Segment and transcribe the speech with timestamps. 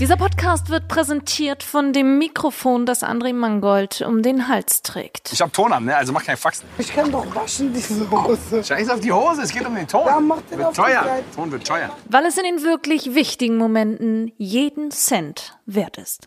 [0.00, 5.32] Dieser Podcast wird präsentiert von dem Mikrofon, das André Mangold um den Hals trägt.
[5.32, 5.96] Ich hab Ton an, ne?
[5.96, 6.68] also mach keine Faxen.
[6.78, 8.62] Ich kann doch waschen, diese Hose.
[8.62, 10.06] Scheiß auf die Hose, es geht um den Ton.
[10.06, 11.18] Ja, mach den wird auf die teuer.
[11.34, 11.90] Ton wird teuer.
[12.08, 16.24] Weil es in den wirklich wichtigen Momenten jeden Cent wert ist.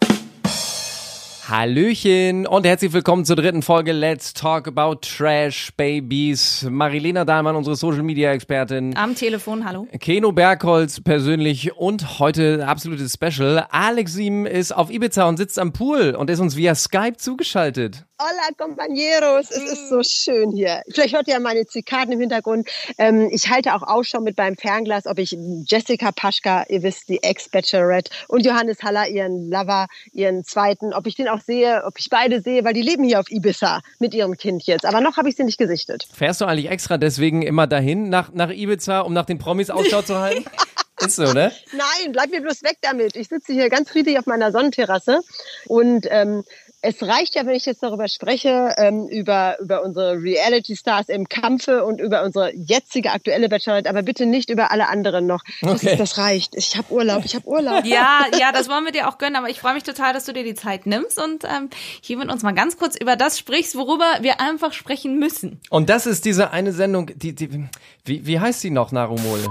[1.51, 6.65] Hallöchen und herzlich willkommen zur dritten Folge Let's Talk About Trash Babies.
[6.69, 8.95] Marilena Dahlmann, unsere Social Media Expertin.
[8.95, 9.85] Am Telefon, hallo.
[9.99, 13.67] Keno Bergholz persönlich und heute ein absolutes Special.
[13.69, 18.05] Alex Sim ist auf Ibiza und sitzt am Pool und ist uns via Skype zugeschaltet.
[18.23, 19.49] Hola, compañeros.
[19.49, 20.83] Es ist so schön hier.
[20.91, 22.69] Vielleicht hört ihr ja meine Zikaden im Hintergrund.
[22.99, 25.35] Ähm, ich halte auch Ausschau mit meinem Fernglas, ob ich
[25.65, 31.15] Jessica Paschka, ihr wisst, die Ex-Bachelorette, und Johannes Haller, ihren Lover, ihren zweiten, ob ich
[31.15, 34.37] den auch sehe, ob ich beide sehe, weil die leben hier auf Ibiza mit ihrem
[34.37, 34.85] Kind jetzt.
[34.85, 36.07] Aber noch habe ich sie nicht gesichtet.
[36.13, 40.03] Fährst du eigentlich extra deswegen immer dahin nach, nach Ibiza, um nach den Promis Ausschau
[40.03, 40.45] zu halten?
[41.03, 41.51] Ist so, ne?
[41.71, 43.15] Nein, bleib mir bloß weg damit.
[43.15, 45.21] Ich sitze hier ganz friedlich auf meiner Sonnenterrasse
[45.65, 46.43] und ähm,
[46.83, 51.83] es reicht ja, wenn ich jetzt darüber spreche, ähm, über, über unsere Reality-Stars im Kampfe
[51.85, 55.43] und über unsere jetzige aktuelle Bachelorette, aber bitte nicht über alle anderen noch.
[55.61, 55.95] Das, Okay.
[55.95, 56.55] das reicht.
[56.55, 57.85] Ich habe Urlaub, ich habe Urlaub.
[57.85, 60.33] Ja, ja, das wollen wir dir auch gönnen, aber ich freue mich total, dass du
[60.33, 61.69] dir die Zeit nimmst und ähm,
[62.01, 65.59] hier mit uns mal ganz kurz über das sprichst, worüber wir einfach sprechen müssen.
[65.69, 67.67] Und das ist diese eine Sendung, die, die
[68.05, 69.45] wie, wie heißt sie noch, Narumol?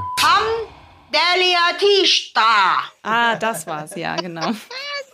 [1.13, 2.41] Delia Tista.
[3.03, 4.53] Ah, das war's, ja, genau.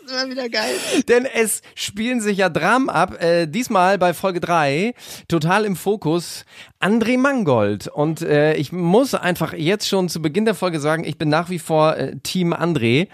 [0.07, 0.75] Das war wieder geil.
[1.09, 3.21] Denn es spielen sich ja Dramen ab.
[3.21, 4.95] Äh, diesmal bei Folge 3,
[5.27, 6.45] total im Fokus,
[6.81, 7.89] André Mangold.
[7.89, 11.51] Und äh, ich muss einfach jetzt schon zu Beginn der Folge sagen, ich bin nach
[11.51, 13.09] wie vor äh, Team André.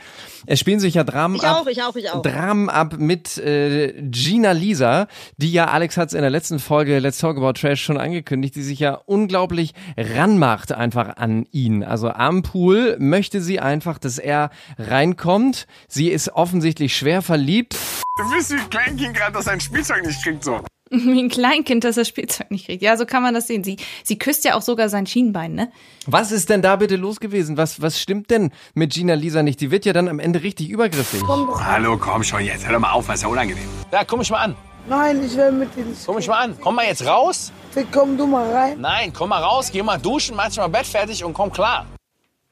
[0.46, 1.62] Es spielen sich ja Dramen Ich ab.
[1.62, 2.22] auch, ich auch, ich auch.
[2.22, 5.06] Dramen ab mit äh, Gina Lisa,
[5.36, 8.56] die ja, Alex hat es in der letzten Folge Let's Talk About Trash schon angekündigt,
[8.56, 11.84] die sich ja unglaublich ranmacht einfach an ihn.
[11.84, 15.66] Also am Pool möchte sie einfach, dass er reinkommt.
[15.88, 17.76] Sie ist offensichtlich schwer verliebt.
[18.16, 20.60] Du bist wie ein Kleinkind gerade, das sein Spielzeug nicht kriegt so.
[21.06, 22.82] Wie ein Kleinkind, das das Spielzeug nicht kriegt.
[22.82, 23.64] Ja, so kann man das sehen.
[23.64, 25.72] Sie, sie küsst ja auch sogar sein Schienbein, ne?
[26.06, 27.56] Was ist denn da bitte los gewesen?
[27.56, 29.62] Was, was stimmt denn mit Gina Lisa nicht?
[29.62, 31.22] Die wird ja dann am Ende richtig übergriffig.
[31.26, 33.64] Hallo, komm schon jetzt, hör doch mal auf, was ist ja unangenehm.
[33.90, 34.56] Ja, komm mich mal an.
[34.86, 36.04] Nein, ich will mit dir nicht.
[36.04, 36.56] Komm mich mal an.
[36.60, 37.52] Komm mal jetzt raus.
[37.90, 38.78] Komm du mal rein.
[38.78, 41.86] Nein, komm mal raus, geh mal duschen, mach dich mal Bett fertig und komm klar.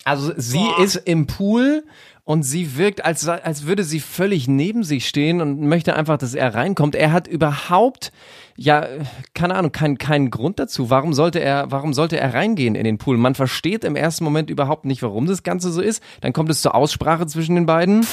[0.05, 1.85] Also sie ist im Pool
[2.31, 6.33] und sie wirkt, als, als würde sie völlig neben sich stehen und möchte einfach, dass
[6.35, 6.95] er reinkommt.
[6.95, 8.13] Er hat überhaupt,
[8.57, 8.87] ja,
[9.35, 10.91] keine Ahnung, keinen keinen Grund dazu.
[10.91, 13.17] Warum sollte er, warum sollte er reingehen in den Pool?
[13.17, 16.05] Man versteht im ersten Moment überhaupt nicht, warum das Ganze so ist.
[16.21, 18.07] Dann kommt es zur Aussprache zwischen den beiden.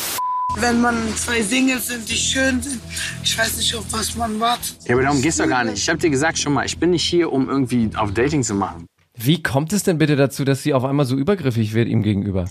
[0.57, 2.81] Wenn man zwei Singles sind, die schön sind,
[3.23, 4.78] ich weiß nicht, auf was man wartet.
[4.85, 5.78] Ja, aber darum geht's doch gar nicht.
[5.78, 8.55] Ich hab dir gesagt schon mal, ich bin nicht hier, um irgendwie auf Dating zu
[8.55, 8.88] machen.
[9.16, 12.45] Wie kommt es denn bitte dazu, dass sie auf einmal so übergriffig wird ihm gegenüber?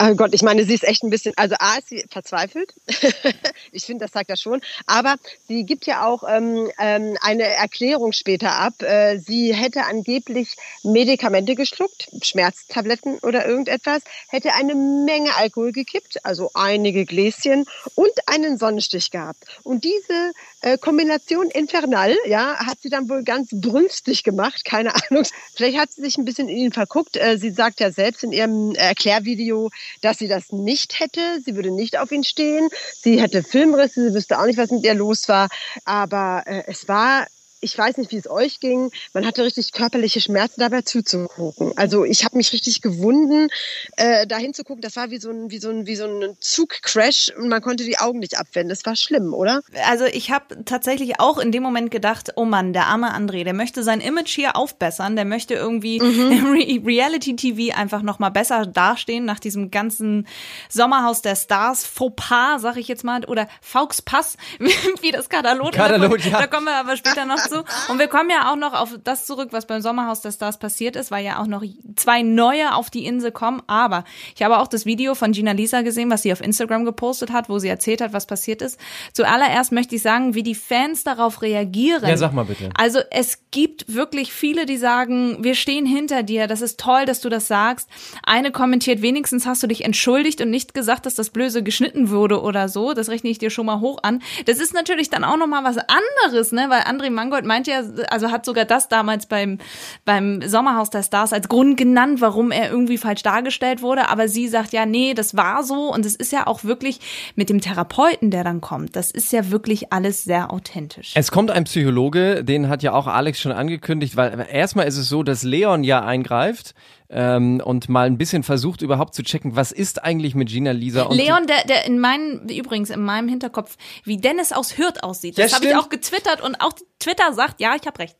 [0.00, 2.74] Oh Gott, ich meine, sie ist echt ein bisschen, also A ist sie verzweifelt.
[3.72, 4.60] ich finde, das sagt er schon.
[4.86, 5.14] Aber
[5.46, 8.82] sie gibt ja auch ähm, ähm, eine Erklärung später ab.
[8.82, 16.50] Äh, sie hätte angeblich Medikamente geschluckt, Schmerztabletten oder irgendetwas, hätte eine Menge Alkohol gekippt, also
[16.54, 19.44] einige Gläschen und einen Sonnenstich gehabt.
[19.62, 20.32] Und diese
[20.64, 25.24] äh, Kombination infernal, ja, hat sie dann wohl ganz brünstig gemacht, keine Ahnung.
[25.54, 27.16] Vielleicht hat sie sich ein bisschen in ihn verguckt.
[27.16, 29.70] Äh, sie sagt ja selbst in ihrem Erklärvideo,
[30.00, 31.40] dass sie das nicht hätte.
[31.44, 32.70] Sie würde nicht auf ihn stehen.
[32.96, 35.48] Sie hätte Filmrisse, sie wüsste auch nicht, was mit ihr los war.
[35.84, 37.26] Aber äh, es war
[37.64, 38.90] ich weiß nicht, wie es euch ging.
[39.14, 41.72] Man hatte richtig körperliche Schmerzen dabei zuzugucken.
[41.76, 43.48] Also ich habe mich richtig gewunden,
[43.96, 44.82] äh, da hinzugucken.
[44.82, 47.84] Das war wie so ein, wie so ein, wie so ein Zugcrash und man konnte
[47.84, 48.68] die Augen nicht abwenden.
[48.68, 49.62] Das war schlimm, oder?
[49.86, 53.54] Also ich habe tatsächlich auch in dem Moment gedacht, oh Mann, der arme André, der
[53.54, 59.24] möchte sein Image hier aufbessern, der möchte irgendwie im Re Reality-TV einfach nochmal besser dastehen
[59.24, 60.26] nach diesem ganzen
[60.68, 64.36] Sommerhaus der Stars Fauxpas, sag ich jetzt mal, oder Fauxpass,
[65.00, 65.72] wie das Katalog.
[65.72, 66.40] Katalog, ja.
[66.40, 67.53] Da kommen wir aber später noch zu.
[67.88, 70.96] Und wir kommen ja auch noch auf das zurück, was beim Sommerhaus der Stars passiert
[70.96, 71.62] ist, weil ja auch noch
[71.96, 73.62] zwei neue auf die Insel kommen.
[73.66, 74.04] Aber
[74.34, 77.48] ich habe auch das Video von Gina Lisa gesehen, was sie auf Instagram gepostet hat,
[77.48, 78.78] wo sie erzählt hat, was passiert ist.
[79.12, 82.08] Zuallererst möchte ich sagen, wie die Fans darauf reagieren.
[82.08, 82.70] Ja, sag mal bitte.
[82.74, 87.20] Also es gibt wirklich viele, die sagen, wir stehen hinter dir, das ist toll, dass
[87.20, 87.88] du das sagst.
[88.22, 92.42] Eine kommentiert, wenigstens hast du dich entschuldigt und nicht gesagt, dass das Blöse geschnitten wurde
[92.42, 92.94] oder so.
[92.94, 94.22] Das rechne ich dir schon mal hoch an.
[94.46, 96.66] Das ist natürlich dann auch noch mal was anderes, ne?
[96.68, 99.58] Weil André Mangold Therapeut meint ja, also hat sogar das damals beim,
[100.04, 104.08] beim Sommerhaus der Stars als Grund genannt, warum er irgendwie falsch dargestellt wurde.
[104.08, 105.92] Aber sie sagt ja, nee, das war so.
[105.92, 107.00] Und es ist ja auch wirklich
[107.36, 111.12] mit dem Therapeuten, der dann kommt, das ist ja wirklich alles sehr authentisch.
[111.14, 115.08] Es kommt ein Psychologe, den hat ja auch Alex schon angekündigt, weil erstmal ist es
[115.08, 116.74] so, dass Leon ja eingreift
[117.10, 121.02] ähm, und mal ein bisschen versucht überhaupt zu checken, was ist eigentlich mit Gina Lisa
[121.02, 125.36] und Leon, der, der in meinem, übrigens in meinem Hinterkopf, wie Dennis aus Hürth aussieht.
[125.38, 128.16] Ja, Das habe ich auch getwittert und auch Twitter sagt, ja, ich habe recht.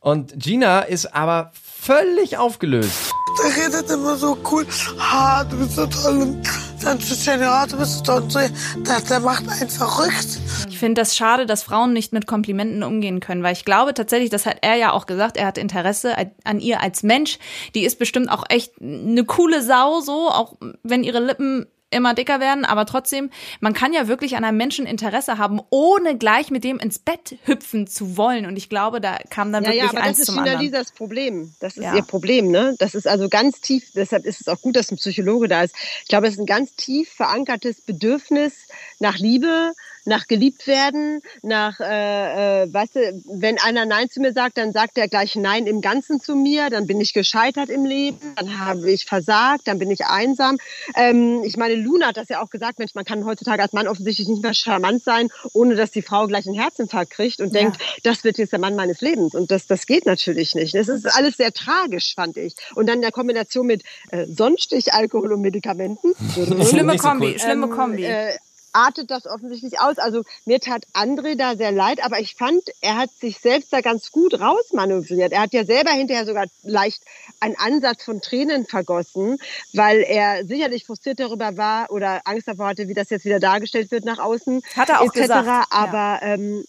[0.00, 3.12] und Gina ist aber völlig aufgelöst.
[3.42, 4.66] Der redet immer so cool.
[4.98, 6.36] Ha, du bist so toll.
[6.82, 8.08] Dann zu du bist.
[8.08, 8.38] Und so.
[8.38, 10.38] Der, der macht einen verrückt.
[10.68, 14.30] Ich finde das schade, dass Frauen nicht mit Komplimenten umgehen können, weil ich glaube tatsächlich,
[14.30, 16.14] das hat er ja auch gesagt, er hat Interesse
[16.44, 17.38] an ihr als Mensch.
[17.74, 22.40] Die ist bestimmt auch echt eine coole Sau, so, auch wenn ihre Lippen immer dicker
[22.40, 23.30] werden, aber trotzdem,
[23.60, 27.36] man kann ja wirklich an einem Menschen Interesse haben, ohne gleich mit dem ins Bett
[27.44, 28.46] hüpfen zu wollen.
[28.46, 30.60] Und ich glaube, da kam dann Ja, wirklich ja, aber eins das ist zum anderen.
[30.60, 31.54] Lisas Problem.
[31.60, 31.94] Das ist Ja.
[31.96, 32.74] ihr Problem, ne?
[32.78, 35.74] Das ist also ganz tief, deshalb ist es auch gut, dass ein Psychologe da ist.
[36.02, 38.52] Ich glaube, es ist ein ganz tief verankertes Bedürfnis
[38.98, 39.72] nach Liebe,
[40.08, 44.72] nach geliebt werden, nach, äh, äh, weißt du, wenn einer Nein zu mir sagt, dann
[44.72, 48.58] sagt er gleich Nein im Ganzen zu mir, dann bin ich gescheitert im Leben, dann
[48.58, 50.58] habe ich versagt, dann bin ich einsam.
[50.96, 53.86] Ähm, ich meine, Luna hat das ja auch gesagt, Mensch, man kann heutzutage als Mann
[53.86, 57.78] offensichtlich nicht mehr charmant sein, ohne dass die Frau gleich einen Herzinfarkt kriegt und denkt,
[58.02, 59.34] das wird jetzt der Mann meines Lebens.
[59.34, 60.74] Und das, das geht natürlich nicht.
[60.74, 62.54] Das ist alles sehr tragisch, fand ich.
[62.74, 66.14] Und dann in der Kombination mit äh, Sonnenstich, Alkohol und Medikamenten.
[66.64, 67.38] Schlimme so Kombi, cool.
[67.38, 68.04] schlimme Ähm, Kombi.
[68.04, 68.38] Äh,
[68.72, 69.98] artet das offensichtlich aus.
[69.98, 73.80] Also mir tat André da sehr leid, aber ich fand, er hat sich selbst da
[73.80, 75.32] ganz gut rausmanövriert.
[75.32, 77.02] Er hat ja selber hinterher sogar leicht
[77.40, 79.38] einen Ansatz von Tränen vergossen,
[79.72, 83.90] weil er sicherlich frustriert darüber war oder Angst davor hatte, wie das jetzt wieder dargestellt
[83.90, 84.62] wird nach außen.
[84.76, 85.20] Hat er auch etc.
[85.20, 85.64] gesagt, ja.
[85.70, 86.64] Aber ähm,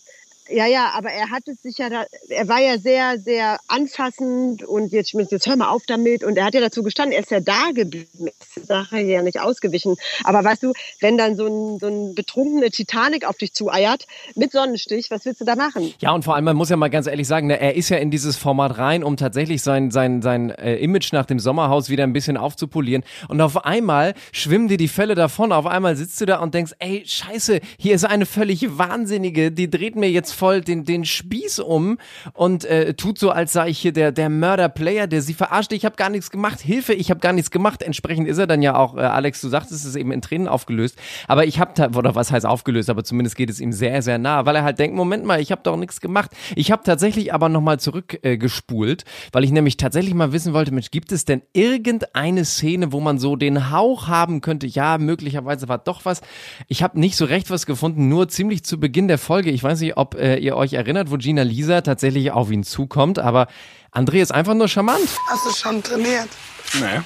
[0.51, 4.63] ja, ja, aber er hat es sich ja, da, er war ja sehr, sehr anfassend
[4.63, 7.31] und jetzt, jetzt hör mal auf damit und er hat ja dazu gestanden, er ist
[7.31, 9.95] ja da geblieben, ist die Sache ja nicht ausgewichen.
[10.23, 14.05] Aber weißt du, wenn dann so ein, so ein betrunkene Titanic auf dich zueiert
[14.35, 15.93] mit Sonnenstich, was willst du da machen?
[15.99, 17.97] Ja, und vor allem, man muss ja mal ganz ehrlich sagen, ne, er ist ja
[17.97, 22.03] in dieses Format rein, um tatsächlich sein, sein, sein äh, Image nach dem Sommerhaus wieder
[22.03, 23.03] ein bisschen aufzupolieren.
[23.27, 25.51] Und auf einmal schwimmen dir die Fälle davon.
[25.51, 29.69] Auf einmal sitzt du da und denkst, ey, scheiße, hier ist eine völlig Wahnsinnige, die
[29.69, 31.97] dreht mir jetzt voll den, den Spieß um
[32.33, 35.73] und äh, tut so, als sei ich hier der, der Mörder-Player, der sie verarscht.
[35.73, 36.61] Ich habe gar nichts gemacht.
[36.61, 37.83] Hilfe, ich habe gar nichts gemacht.
[37.83, 40.97] Entsprechend ist er dann ja auch, äh, Alex, du sagtest, es eben in Tränen aufgelöst.
[41.27, 44.45] Aber ich habe, oder was heißt aufgelöst, aber zumindest geht es ihm sehr, sehr nah,
[44.45, 46.31] weil er halt denkt, Moment mal, ich habe doch nichts gemacht.
[46.55, 50.89] Ich habe tatsächlich aber nochmal zurückgespult, äh, weil ich nämlich tatsächlich mal wissen wollte, Mensch,
[50.89, 55.79] gibt es denn irgendeine Szene, wo man so den Hauch haben könnte, ja, möglicherweise war
[55.79, 56.21] doch was.
[56.67, 59.49] Ich habe nicht so recht was gefunden, nur ziemlich zu Beginn der Folge.
[59.51, 63.19] Ich weiß nicht, ob äh, ihr euch erinnert, wo Gina Lisa tatsächlich auf ihn zukommt,
[63.19, 63.47] aber
[63.91, 65.09] André ist einfach nur charmant.
[65.27, 66.29] Hast du schon trainiert?
[66.73, 67.01] Nee.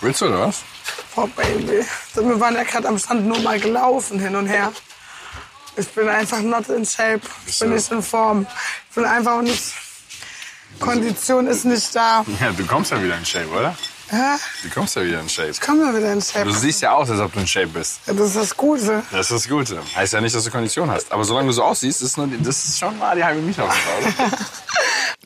[0.00, 0.62] Willst du oder was?
[1.16, 1.82] Oh, Baby.
[2.14, 4.72] So, Wir waren ja gerade am Strand nur mal gelaufen, hin und her.
[5.76, 7.22] Ich bin einfach not in shape.
[7.46, 8.46] Ich bin nicht in Form.
[8.88, 9.72] Ich bin einfach nicht.
[10.78, 12.24] Kondition ist nicht da.
[12.40, 13.76] Ja, du kommst ja wieder in Shape, oder?
[14.14, 14.36] Hä?
[14.62, 15.52] Du kommst ja wieder in Shape.
[15.64, 16.44] Komm mal wieder in Shape.
[16.44, 18.00] Du siehst ja aus, als ob du in Shape bist.
[18.06, 19.02] Ja, das ist das Gute.
[19.10, 19.80] Das ist das Gute.
[19.96, 21.10] Heißt ja nicht, dass du Kondition hast.
[21.10, 23.64] Aber solange du so aussiehst, ist nur die, das ist schon mal die halbe Miete
[23.64, 23.76] auf?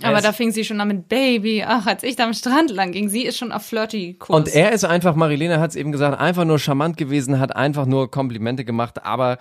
[0.02, 1.64] Aber da fing sie schon an mit Baby.
[1.66, 4.34] Ach, als ich da am Strand lang ging, sie ist schon auf Flirty-Kurs.
[4.34, 7.84] Und er ist einfach, Marilena hat es eben gesagt, einfach nur charmant gewesen, hat einfach
[7.84, 9.38] nur Komplimente gemacht, aber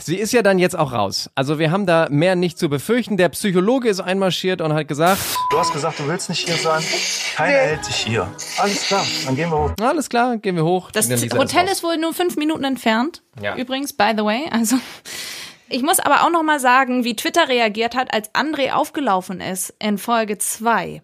[0.00, 1.30] sie ist ja dann jetzt auch raus.
[1.34, 3.16] Also wir haben da mehr nicht zu befürchten.
[3.16, 6.82] Der Psychologe ist einmarschiert und hat gesagt, Du hast gesagt, du willst nicht hier sein.
[7.36, 8.28] Keiner hält dich hier.
[8.58, 9.72] Alles klar, dann gehen wir hoch.
[9.80, 10.90] alles klar, gehen wir hoch.
[10.90, 11.72] Das Hotel raus.
[11.72, 13.22] ist wohl nur fünf Minuten entfernt.
[13.42, 13.56] Ja.
[13.56, 14.48] Übrigens, by the way.
[14.50, 14.76] Also,
[15.68, 19.74] ich muss aber auch noch mal sagen, wie Twitter reagiert hat, als André aufgelaufen ist
[19.78, 21.02] in Folge 2.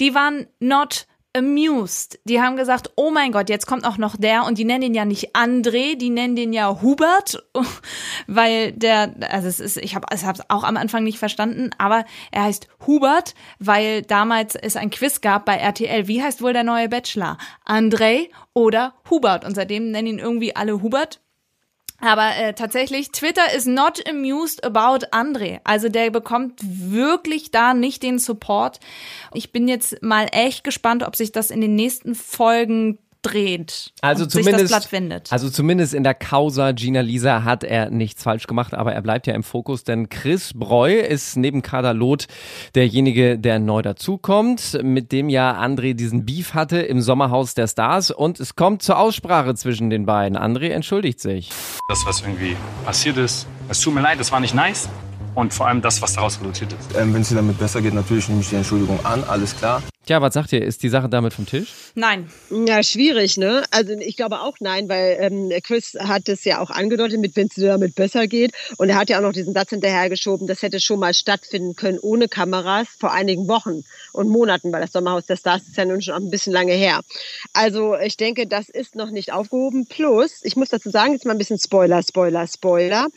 [0.00, 1.06] Die waren not
[1.38, 2.18] amused.
[2.24, 4.94] Die haben gesagt, oh mein Gott, jetzt kommt auch noch der und die nennen ihn
[4.94, 7.42] ja nicht André, die nennen den ja Hubert,
[8.26, 12.04] weil der, also es ist, ich habe es hab's auch am Anfang nicht verstanden, aber
[12.30, 16.08] er heißt Hubert, weil damals es ein Quiz gab bei RTL.
[16.08, 17.38] Wie heißt wohl der neue Bachelor?
[17.64, 19.44] André oder Hubert?
[19.44, 21.20] Und seitdem nennen ihn irgendwie alle Hubert.
[22.00, 25.60] Aber äh, tatsächlich, Twitter is not amused about André.
[25.64, 28.78] Also der bekommt wirklich da nicht den Support.
[29.34, 33.92] Ich bin jetzt mal echt gespannt, ob sich das in den nächsten Folgen dreht.
[34.00, 35.32] Also zumindest, das Blatt wendet.
[35.32, 39.26] also zumindest in der Causa Gina Lisa hat er nichts falsch gemacht, aber er bleibt
[39.26, 42.26] ja im Fokus, denn Chris Breu ist neben Kader Loth
[42.74, 48.10] derjenige, der neu dazukommt, mit dem ja André diesen Beef hatte im Sommerhaus der Stars
[48.10, 50.38] und es kommt zur Aussprache zwischen den beiden.
[50.38, 51.50] André entschuldigt sich.
[51.88, 54.88] Das, was irgendwie passiert ist, es tut mir leid, das war nicht nice.
[55.34, 56.96] Und vor allem das, was daraus resultiert ist.
[56.96, 59.82] Ähm, Wenn es dir damit besser geht, natürlich nehme ich die Entschuldigung an, alles klar.
[60.08, 60.64] Tja, was sagt ihr?
[60.64, 61.68] Ist die Sache damit vom Tisch?
[61.94, 62.30] Nein.
[62.48, 63.64] Ja, schwierig, ne?
[63.70, 67.48] Also ich glaube auch nein, weil ähm, Chris hat es ja auch angedeutet, mit wenn
[67.48, 68.52] es dir damit besser geht.
[68.78, 71.98] Und er hat ja auch noch diesen Satz hinterhergeschoben, das hätte schon mal stattfinden können
[71.98, 76.00] ohne Kameras vor einigen Wochen und Monaten, weil das Sommerhaus der Stars ist ja nun
[76.00, 77.02] schon ein bisschen lange her.
[77.52, 79.84] Also ich denke, das ist noch nicht aufgehoben.
[79.84, 83.08] Plus, ich muss dazu sagen, jetzt mal ein bisschen Spoiler, Spoiler, Spoiler.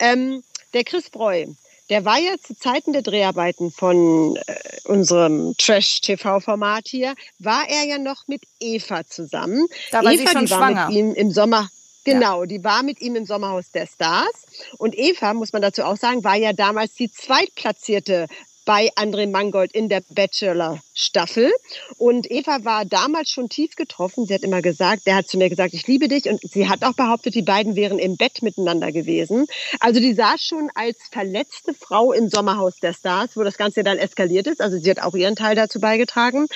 [0.00, 0.42] Ähm,
[0.72, 1.46] der Chris Breu,
[1.90, 4.40] der war ja zu Zeiten der Dreharbeiten von äh,
[4.84, 9.66] unserem Trash-TV-Format hier, war er ja noch mit Eva zusammen.
[9.90, 10.86] Da war Eva, sie schon die war schwanger.
[10.88, 11.68] mit ihm im Sommer.
[12.04, 14.46] Genau, die war mit ihm im Sommerhaus der Stars.
[14.78, 18.26] Und Eva, muss man dazu auch sagen, war ja damals die zweitplatzierte
[18.64, 21.52] bei André Mangold in der Bachelor-Staffel.
[21.96, 24.26] Und Eva war damals schon tief getroffen.
[24.26, 26.26] Sie hat immer gesagt, der hat zu mir gesagt, ich liebe dich.
[26.28, 29.46] Und sie hat auch behauptet, die beiden wären im Bett miteinander gewesen.
[29.80, 33.98] Also die saß schon als verletzte Frau im Sommerhaus der Stars, wo das Ganze dann
[33.98, 34.60] eskaliert ist.
[34.60, 36.46] Also sie hat auch ihren Teil dazu beigetragen.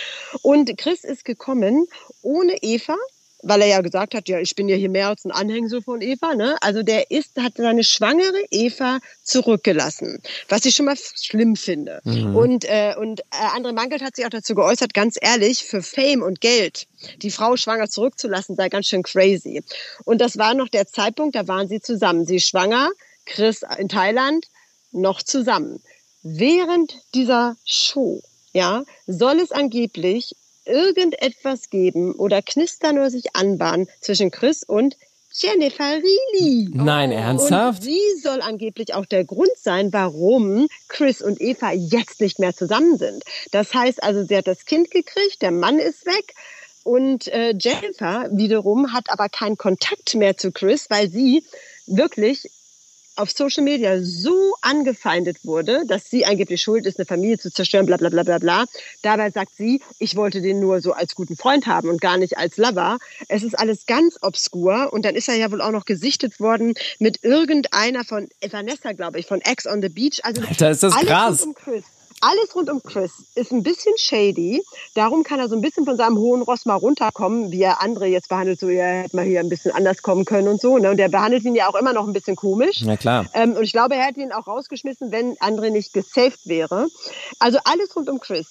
[0.43, 1.87] Und Chris ist gekommen
[2.23, 2.97] ohne Eva
[3.47, 6.03] weil er ja gesagt hat, ja, ich bin ja hier mehr als ein Anhängsel von
[6.03, 6.57] Eva, ne?
[6.61, 12.01] Also der ist, hat seine schwangere Eva zurückgelassen, was ich schon mal schlimm finde.
[12.35, 16.23] Und, äh, und äh, André Mangelt hat sich auch dazu geäußert, ganz ehrlich, für Fame
[16.23, 16.87] und Geld
[17.23, 19.63] die Frau schwanger zurückzulassen, sei ganz schön crazy.
[20.05, 22.27] Und das war noch der Zeitpunkt, da waren sie zusammen.
[22.27, 22.91] Sie schwanger,
[23.27, 24.47] Chris in Thailand,
[24.93, 25.83] noch zusammen.
[26.23, 28.23] Während dieser Show,
[28.53, 30.35] ja, soll es angeblich
[30.67, 34.97] irgendetwas geben oder knistern oder sich anbahnen zwischen Chris und
[35.39, 36.71] Jennifer Reilly.
[36.73, 37.81] Nein, ernsthaft?
[37.81, 42.55] Und sie soll angeblich auch der Grund sein, warum Chris und Eva jetzt nicht mehr
[42.55, 43.23] zusammen sind.
[43.53, 46.35] Das heißt also, sie hat das Kind gekriegt, der Mann ist weg.
[46.85, 51.45] Und äh, Jennifer wiederum hat aber keinen Kontakt mehr zu Chris, weil sie
[51.87, 52.49] wirklich
[53.17, 57.87] auf Social Media so angefeindet wurde, dass sie angeblich schuld ist, eine Familie zu zerstören,
[57.87, 58.65] bla bla bla bla bla.
[59.03, 62.39] Dabei sagt sie, ich wollte den nur so als guten Freund haben und gar nicht
[62.39, 62.99] als Lover.
[63.29, 66.75] Es ist alles ganz obskur und dann ist er ja wohl auch noch gesichtet worden
[66.99, 70.21] mit irgendeiner von Vanessa, glaube ich, von Ex on the Beach.
[70.23, 71.43] Also Alter, ist das alles krass.
[71.43, 71.85] Um Chris.
[72.21, 74.63] Alles rund um Chris ist ein bisschen shady.
[74.95, 78.07] Darum kann er so ein bisschen von seinem hohen Ross mal runterkommen, wie er andere
[78.07, 78.59] jetzt behandelt.
[78.59, 80.79] So, er hätte mal hier ein bisschen anders kommen können und so.
[80.79, 80.91] Ne?
[80.91, 82.83] Und der behandelt ihn ja auch immer noch ein bisschen komisch.
[82.85, 83.27] Na klar.
[83.35, 86.89] Ähm, und ich glaube, er hätte ihn auch rausgeschmissen, wenn André nicht gesaved wäre.
[87.39, 88.47] Also alles rund um Chris.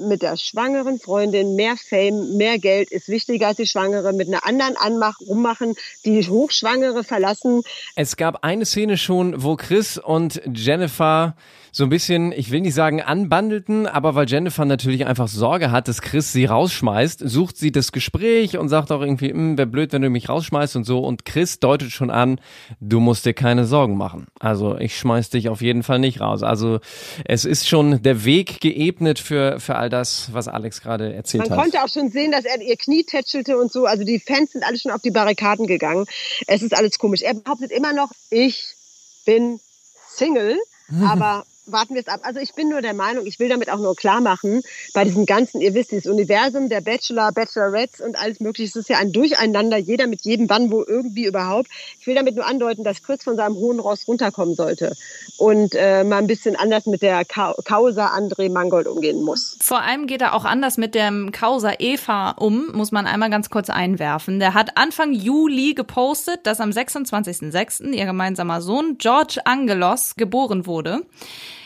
[0.00, 4.14] Mit der schwangeren Freundin, mehr Fame, mehr Geld ist wichtiger als die Schwangere.
[4.14, 5.74] Mit einer anderen Anmach rummachen,
[6.06, 7.62] die Hochschwangere verlassen.
[7.96, 11.34] Es gab eine Szene schon, wo Chris und Jennifer
[11.72, 15.88] so ein bisschen, ich will nicht sagen anbandelten, aber weil Jennifer natürlich einfach Sorge hat,
[15.88, 19.92] dass Chris sie rausschmeißt, sucht sie das Gespräch und sagt auch irgendwie, "Hm, wäre blöd,
[19.92, 21.00] wenn du mich rausschmeißt und so.
[21.00, 22.40] Und Chris deutet schon an,
[22.80, 24.26] du musst dir keine Sorgen machen.
[24.38, 26.42] Also ich schmeiß dich auf jeden Fall nicht raus.
[26.42, 26.80] Also
[27.24, 31.50] es ist schon der Weg geebnet für, für all das, was Alex gerade erzählt Man
[31.58, 31.58] hat.
[31.64, 33.86] konnte auch schon sehen, dass er ihr Knie tätschelte und so.
[33.86, 36.06] Also die Fans sind alle schon auf die Barrikaden gegangen.
[36.46, 37.22] Es ist alles komisch.
[37.22, 38.64] Er behauptet immer noch, ich
[39.26, 39.60] bin
[40.08, 40.58] Single,
[41.06, 42.20] aber warten wir es ab.
[42.22, 44.62] Also ich bin nur der Meinung, ich will damit auch nur klar machen,
[44.94, 48.88] bei diesem ganzen, ihr wisst, dieses Universum der Bachelor, Bachelorettes und alles mögliche, es ist
[48.88, 51.68] ja ein Durcheinander, jeder mit jedem, wann, wo, irgendwie überhaupt.
[52.00, 54.96] Ich will damit nur andeuten, dass Chris von seinem hohen Ross runterkommen sollte
[55.38, 59.56] und äh, mal ein bisschen anders mit der Ka Causa André Mangold umgehen muss.
[59.60, 63.50] Vor allem geht er auch anders mit dem Causa Eva um, muss man einmal ganz
[63.50, 64.40] kurz einwerfen.
[64.40, 67.92] Der hat Anfang Juli gepostet, dass am 26.06.
[67.92, 71.02] ihr gemeinsamer Sohn George Angelos geboren wurde.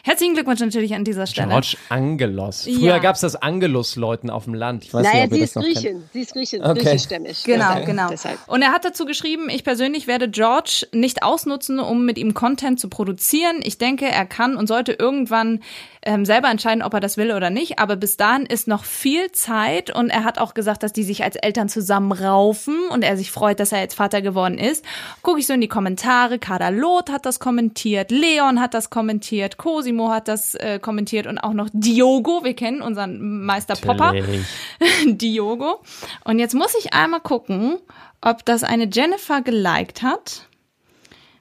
[0.07, 1.49] Herzlichen Glückwunsch natürlich an dieser Stelle.
[1.49, 2.65] George Angelos.
[2.65, 2.99] Früher Ja.
[2.99, 4.85] gab's das Angelos-Leuten auf dem Land.
[4.85, 5.75] Ich weiß Naja, nicht, ob sie das ist noch kennt.
[5.77, 6.81] Griechin, sie ist Griechin, Okay.
[6.83, 7.43] griechischstämmig.
[7.45, 8.09] Genau, Deshalb- genau.
[8.11, 8.39] Deshalb.
[8.47, 12.79] Und er hat dazu geschrieben, ich persönlich werde George nicht ausnutzen, um mit ihm Content
[12.79, 13.61] zu produzieren.
[13.63, 15.61] Ich denke, er kann und sollte irgendwann
[16.07, 17.79] ähm, selber entscheiden, ob er das will oder nicht.
[17.79, 21.25] Aber bis dahin ist noch viel Zeit und er hat auch gesagt, dass die sich
[21.25, 24.85] als Eltern zusammenraufen und er sich freut, dass er jetzt Vater geworden ist.
[25.23, 26.39] Gucke ich so in die Kommentare.
[26.39, 31.39] Kader Loth hat das kommentiert, Leon hat das kommentiert, Cosimo hat das äh, kommentiert und
[31.39, 32.45] auch noch Diogo.
[32.45, 34.13] Wir kennen unseren Meister Popper.
[35.07, 35.81] Diogo.
[36.25, 37.79] Und jetzt muss ich einmal gucken,
[38.21, 40.49] ob das eine Jennifer geliked hat.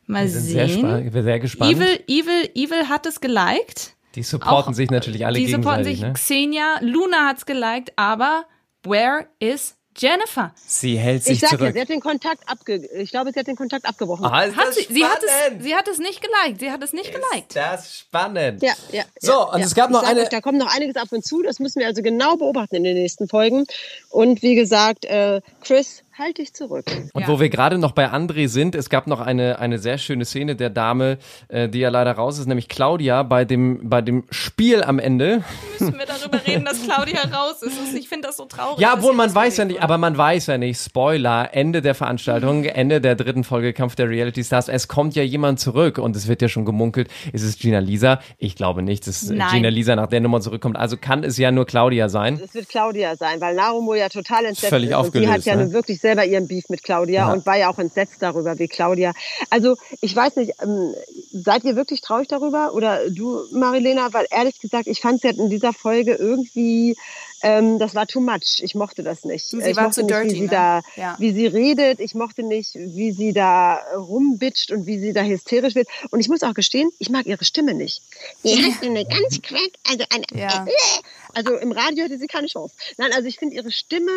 [0.05, 0.87] Mal Wir sehr, sehen.
[1.03, 1.71] wir sind sehr gespannt.
[1.75, 3.95] Evil, Evil, Evil hat es geliked.
[4.15, 5.99] die supporten auch- sich natürlich alle Die supporten gegenseitig.
[5.99, 6.07] sich.
[6.07, 6.13] Ne?
[6.51, 8.43] Xenia, Luna hat's geliked, aber
[8.83, 10.53] where is Jennifer?
[10.65, 11.73] Sie hält Ich sich sag ja, zurück.
[11.73, 14.25] sie hat den Kontakt abge ich glaube, sie hat den Kontakt abgebrochen.
[14.25, 15.59] Ah, ist Hat das sie, sie, hat spannend.
[15.59, 16.59] es, sie hat es nicht geliked.
[16.59, 17.55] Sie hat es nicht geliked.
[17.55, 18.61] Das ist spannend.
[18.61, 19.03] Ja, ja.
[19.19, 19.65] So, ja, und ja.
[19.65, 21.41] es gab Ich noch sag eine- Euch, da kommt noch einiges auf uns zu.
[21.43, 23.65] Das müssen wir also genau beobachten in den nächsten Folgen.
[24.09, 26.85] Und wie gesagt, äh, Chris halt dich zurück.
[27.13, 27.27] Und Ja.
[27.27, 30.55] wo wir gerade noch bei André sind, es gab noch eine, eine sehr schöne Szene
[30.55, 31.17] der Dame,
[31.47, 35.43] äh, die ja leider raus ist, nämlich Claudia bei dem, bei dem Spiel am Ende.
[35.79, 37.73] Müssen wir darüber reden, dass Claudia raus ist.
[37.95, 38.79] Ich finde das so traurig.
[38.79, 40.79] Ja, obwohl man weiß ja nicht, aber man weiß ja nicht.
[40.79, 44.69] Spoiler, Ende der Veranstaltung, Ende der dritten Folge Kampf der Reality Stars.
[44.69, 48.19] Es kommt ja jemand zurück und es wird ja schon gemunkelt, ist es Gina Lisa?
[48.37, 49.47] Ich glaube nicht, dass Nein.
[49.51, 50.77] Gina Lisa nach der Nummer zurückkommt.
[50.77, 52.39] Also kann es ja nur Claudia sein.
[52.43, 54.95] Es wird Claudia sein, weil Narumo ja total entsetzt Völlig ist.
[54.95, 55.63] Und sie hat aufgelöst, ja ne?
[55.65, 57.33] nun wirklich selber ihren Beef mit Claudia Ja.
[57.33, 59.13] und war ja auch entsetzt darüber, wie Claudia.
[59.49, 60.93] Also ich weiß nicht, ähm,
[61.31, 62.73] seid ihr wirklich traurig darüber?
[62.75, 64.13] Oder du, Marilena?
[64.13, 66.95] Weil ehrlich gesagt, ich fand sie hat in dieser Folge irgendwie,
[67.41, 68.61] ähm, das war too much.
[68.61, 69.45] Ich mochte das nicht.
[69.47, 70.47] Sie ich war mochte zu nicht, dirty, wie sie ne?
[70.49, 71.15] da, Ja.
[71.19, 71.99] wie sie redet.
[71.99, 75.87] Ich mochte nicht, wie sie da rumbitscht und wie sie da hysterisch wird.
[76.11, 78.01] Und ich muss auch gestehen, ich mag ihre Stimme nicht.
[78.43, 80.65] Die hat so eine ganz quack, also eine, Ja.
[81.33, 82.75] also im Radio hatte sie keine Chance.
[82.97, 84.11] Nein, also ich finde ihre Stimme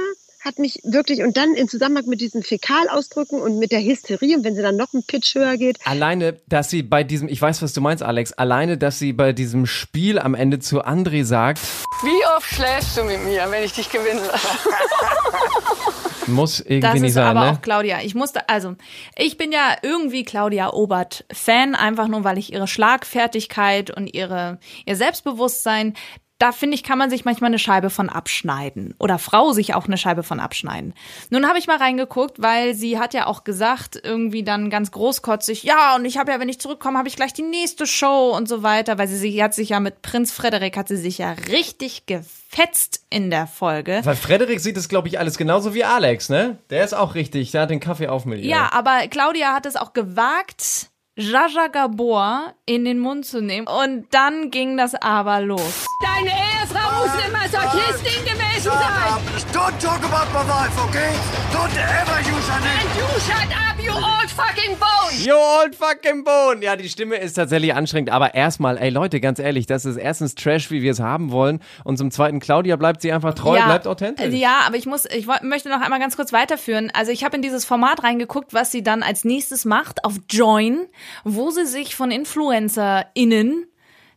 [0.47, 4.45] hat mich wirklich und dann im Zusammenhang mit diesen Fäkalausdrücken und mit der Hysterie und
[4.45, 7.61] wenn sie dann noch einen Pitch höher geht, Alleine, dass sie bei diesem, ich weiß,
[7.62, 11.61] was du meinst, Alex, alleine, dass sie bei diesem Spiel am Ende zu André sagt,
[12.03, 14.49] Wie oft schläfst du mit mir, wenn ich dich gewinnen lasse?
[16.29, 17.53] muss irgendwie Das nicht ist sein, aber ne?
[17.53, 18.00] auch Claudia.
[18.03, 18.75] Ich musste, also,
[19.17, 24.59] ich bin ja irgendwie Claudia Obert Fan, einfach nur, weil ich ihre Schlagfertigkeit und ihre,
[24.87, 25.95] ihr Selbstbewusstsein,
[26.38, 28.95] da finde ich, kann man sich manchmal eine Scheibe von abschneiden.
[28.99, 30.93] Oder Frau sich auch eine Scheibe von abschneiden.
[31.31, 35.62] Nun habe ich mal reingeguckt, weil sie hat ja auch gesagt, irgendwie dann ganz großkotzig,
[35.62, 38.49] ja, und ich habe ja, wenn ich zurückkomme, habe ich gleich die nächste Show und
[38.49, 41.33] so weiter, weil sie, sie hat sich ja mit Prinz Frederik, hat sie sich ja
[41.49, 44.00] richtig gefetzt in der Folge.
[44.05, 46.59] Weil Frederik sieht es, glaube ich, alles genauso wie Alex, ne?
[46.69, 48.50] Der ist auch richtig, der hat den Kaffee auf mit ihr.
[48.50, 53.67] Ja, aber Claudia hat es auch gewagt, Jaja Gabor in den Mund zu nehmen.
[53.67, 55.87] Und dann ging das aber los.
[56.03, 59.37] Deine Ehefrau muss eine Masochistin gewesen sein.
[59.55, 61.09] Don't talk about my wife, okay?
[61.55, 62.81] Don't ever use her name.
[62.83, 64.97] And you shut up, you old fucking bone.
[65.25, 66.63] You old fucking bone.
[66.63, 70.35] Ja, die Stimme ist tatsächlich anstrengend, aber erstmal, ey Leute, ganz ehrlich, das ist erstens
[70.35, 73.87] Trash, wie wir es haben wollen und zum zweiten, Claudia bleibt sie einfach treu, bleibt
[73.87, 74.35] authentisch.
[74.35, 76.91] Ja, aber ich muss, ich möchte noch einmal ganz kurz weiterführen.
[76.93, 80.87] Also ich habe in dieses Format reingeguckt, was sie dann als nächstes macht auf Join,
[81.25, 83.66] wo sie sich von InfluencerInnen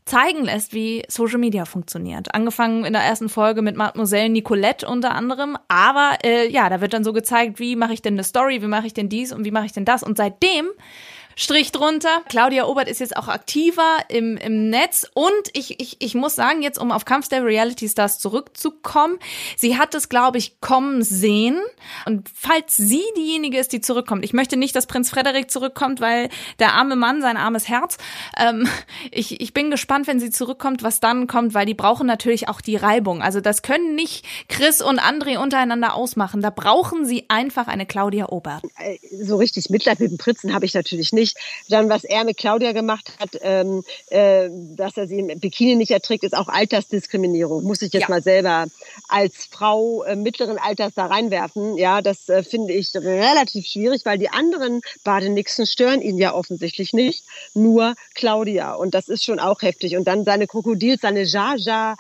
[0.06, 2.34] zeigen lässt, wie Social Media funktioniert.
[2.34, 5.58] Angefangen in der ersten Folge mit Mademoiselle Nicolette unter anderem.
[5.68, 8.68] Aber äh, ja, da wird dann so gezeigt, wie mache ich denn eine Story, wie
[8.68, 10.02] mache ich denn dies und wie mache ich denn das.
[10.02, 10.68] Und seitdem
[11.40, 12.22] Strich drunter.
[12.28, 16.62] Claudia Obert ist jetzt auch aktiver im, im Netz und ich, ich, ich muss sagen,
[16.62, 19.18] jetzt um auf Kampf der Reality Stars zurückzukommen,
[19.56, 21.58] sie hat es, glaube ich, kommen sehen
[22.06, 26.28] und falls sie diejenige ist, die zurückkommt, ich möchte nicht, dass Prinz Frederik zurückkommt, weil
[26.60, 27.98] der arme Mann, sein armes Herz,
[28.38, 28.68] ähm,
[29.12, 32.60] ich, ich bin gespannt, wenn sie zurückkommt, was dann kommt, weil die brauchen natürlich auch
[32.60, 33.22] die Reibung.
[33.22, 36.42] Also das können nicht Chris und André untereinander ausmachen.
[36.42, 38.64] Da brauchen sie einfach eine Claudia Obert.
[38.78, 41.29] äh, so richtig Mitleid mit dem Pritzen habe ich natürlich nicht.
[41.70, 45.92] Dann, was er mit Claudia gemacht hat, ähm, äh, dass er sie im Bikini nicht
[45.92, 47.64] erträgt, ist auch Altersdiskriminierung.
[47.64, 48.10] Muss ich jetzt Ja.
[48.10, 48.68] mal selber
[49.08, 51.78] als Frau äh, mittleren Alters da reinwerfen.
[51.78, 56.94] Ja, das äh, finde ich relativ schwierig, weil die anderen Badenixen stören ihn ja offensichtlich
[56.94, 58.74] nicht, nur Claudia.
[58.74, 59.96] Und das ist schon auch heftig.
[59.98, 61.96] Und dann seine Krokodils, seine Jaja,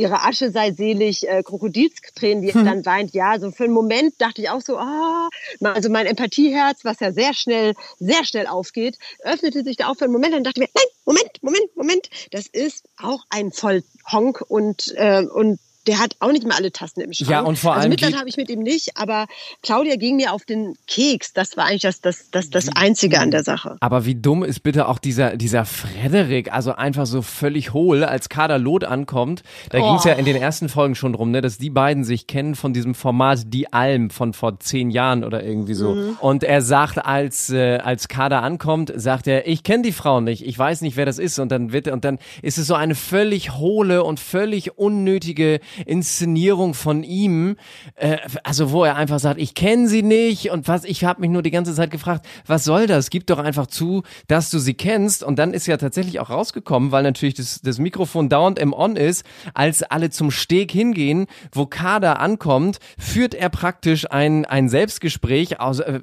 [0.00, 3.12] ihre Asche sei selig, äh, Krokodilstränen, die er dann weint.
[3.12, 5.28] Ja, so für einen Moment dachte ich auch so, ah,
[5.60, 10.04] also mein Empathieherz, was ja sehr schnell, sehr schnell aufgeht, öffnete sich da auch für
[10.04, 10.34] einen Moment.
[10.34, 15.24] Dann dachte ich mir, nein, Moment, Moment, Moment, das ist auch ein Vollhonk und äh,
[15.24, 17.30] und der hat auch nicht mal alle Tasten im Schrank.
[17.30, 19.26] Ja, und vor also allem Mitleid geht- habe ich mit ihm nicht, aber
[19.62, 21.32] Claudia ging mir auf den Keks.
[21.32, 23.76] Das war eigentlich das, das, das, das Einzige an der Sache.
[23.80, 28.28] Aber wie dumm ist bitte auch dieser, dieser Frederik, also einfach so völlig hohl, als
[28.28, 29.42] Kader Lot ankommt.
[29.70, 29.82] Da Oh.
[29.82, 32.54] ging es ja in den ersten Folgen schon drum, ne, dass die beiden sich kennen
[32.54, 35.94] von diesem Format Die Alm von vor zehn Jahren oder irgendwie so.
[35.94, 36.16] Mhm.
[36.20, 40.46] Und er sagt, als, äh, als Kader ankommt, sagt er, ich kenne die Frau nicht,
[40.46, 41.38] ich weiß nicht, wer das ist.
[41.38, 46.74] Und dann wird und dann ist es so eine völlig hohle und völlig unnötige Inszenierung
[46.74, 47.56] von ihm,
[47.96, 51.30] äh, also wo er einfach sagt, ich kenne sie nicht und was, ich habe mich
[51.30, 53.10] nur die ganze Zeit gefragt, was soll das?
[53.10, 56.92] Gib doch einfach zu, dass du sie kennst und dann ist ja tatsächlich auch rausgekommen,
[56.92, 61.66] weil natürlich das, das Mikrofon dauernd im On ist, als alle zum Steg hingehen, wo
[61.66, 66.00] Kader ankommt, führt er praktisch ein, ein Selbstgespräch, aus, äh,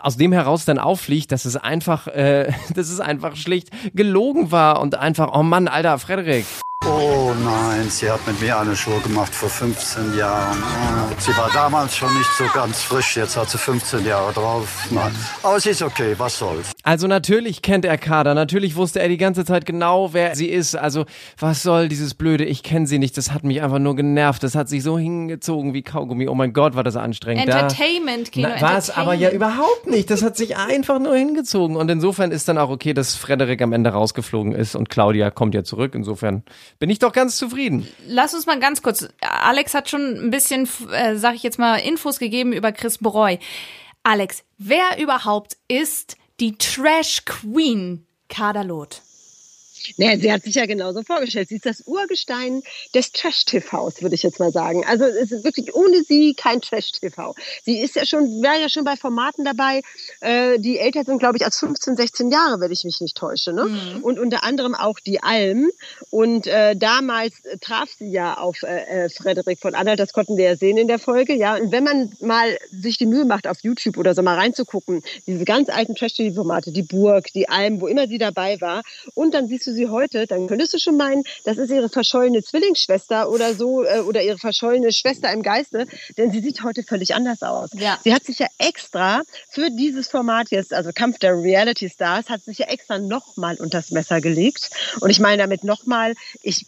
[0.00, 4.80] aus dem heraus dann auffliegt, dass es einfach, äh, dass es einfach schlicht gelogen war
[4.80, 6.46] und einfach, oh Mann, Alter, Frederik.
[6.86, 10.56] Oh nein, sie hat mit mir eine Show gemacht vor 15 Jahren.
[10.62, 14.88] Oh, Sie war damals schon nicht so ganz frisch, jetzt hat sie 15 Jahre drauf.
[14.90, 15.14] Nein.
[15.42, 16.72] Aber sie ist okay, was soll's.
[16.82, 20.74] Also natürlich kennt er Kader, natürlich wusste er die ganze Zeit genau, wer sie ist.
[20.74, 21.04] Also
[21.38, 24.42] was soll dieses blöde, ich kenne sie nicht, das hat mich einfach nur genervt.
[24.42, 26.28] Das hat sich so hingezogen wie Kaugummi.
[26.28, 27.46] Oh mein Gott, war das anstrengend.
[27.46, 30.10] Entertainment, Kino, Na, war es aber ja überhaupt nicht.
[30.10, 31.76] Das hat sich einfach nur hingezogen.
[31.76, 35.54] Und insofern ist dann auch okay, dass Frederik am Ende rausgeflogen ist und Claudia kommt
[35.54, 35.94] ja zurück.
[35.94, 36.42] Insofern
[36.78, 37.86] bin ich doch ganz zufrieden.
[38.06, 39.08] Lass uns mal ganz kurz.
[39.20, 43.38] Alex hat schon ein bisschen, äh, sag ich jetzt mal, Infos gegeben über Chris Beroy.
[44.02, 49.02] Alex, wer überhaupt ist die Trash Queen Kaderlot?
[49.96, 51.48] Naja, sie hat sich ja genauso vorgestellt.
[51.48, 52.62] Sie ist das Urgestein
[52.94, 54.84] des Trash-TVs, würde ich jetzt mal sagen.
[54.86, 57.34] Also es ist wirklich ohne sie kein Trash-TV.
[57.64, 59.82] Sie ist ja schon, war ja schon bei Formaten dabei,
[60.20, 63.52] äh, die älter sind, glaube ich, als 15, 16 Jahre, wenn ich mich nicht täusche.
[63.52, 64.00] Ne?
[64.02, 65.70] Und unter anderem auch die Alm.
[66.10, 70.44] Und äh, damals traf sie ja auf äh, äh, Frederik von Anhalt, das konnten wir
[70.44, 71.34] ja sehen in der Folge.
[71.34, 75.02] Ja, und wenn man mal sich die Mühe macht, auf YouTube oder so mal reinzugucken,
[75.26, 78.82] diese ganz alten Trash-TV-Formate, die Burg, die Alm, wo immer sie dabei war,
[79.14, 82.42] und dann siehst du sie heute, dann könntest du schon meinen, das ist ihre verschollene
[82.42, 87.14] Zwillingsschwester oder so, äh, oder ihre verschollene Schwester im Geiste, denn sie sieht heute völlig
[87.14, 87.70] anders aus.
[87.74, 87.98] Ja.
[88.02, 92.42] Sie hat sich ja extra für dieses Format jetzt, also Kampf der Reality Stars, hat
[92.42, 94.70] sich ja extra nochmal unters Messer gelegt.
[95.00, 96.66] Und ich meine damit nochmal, ich,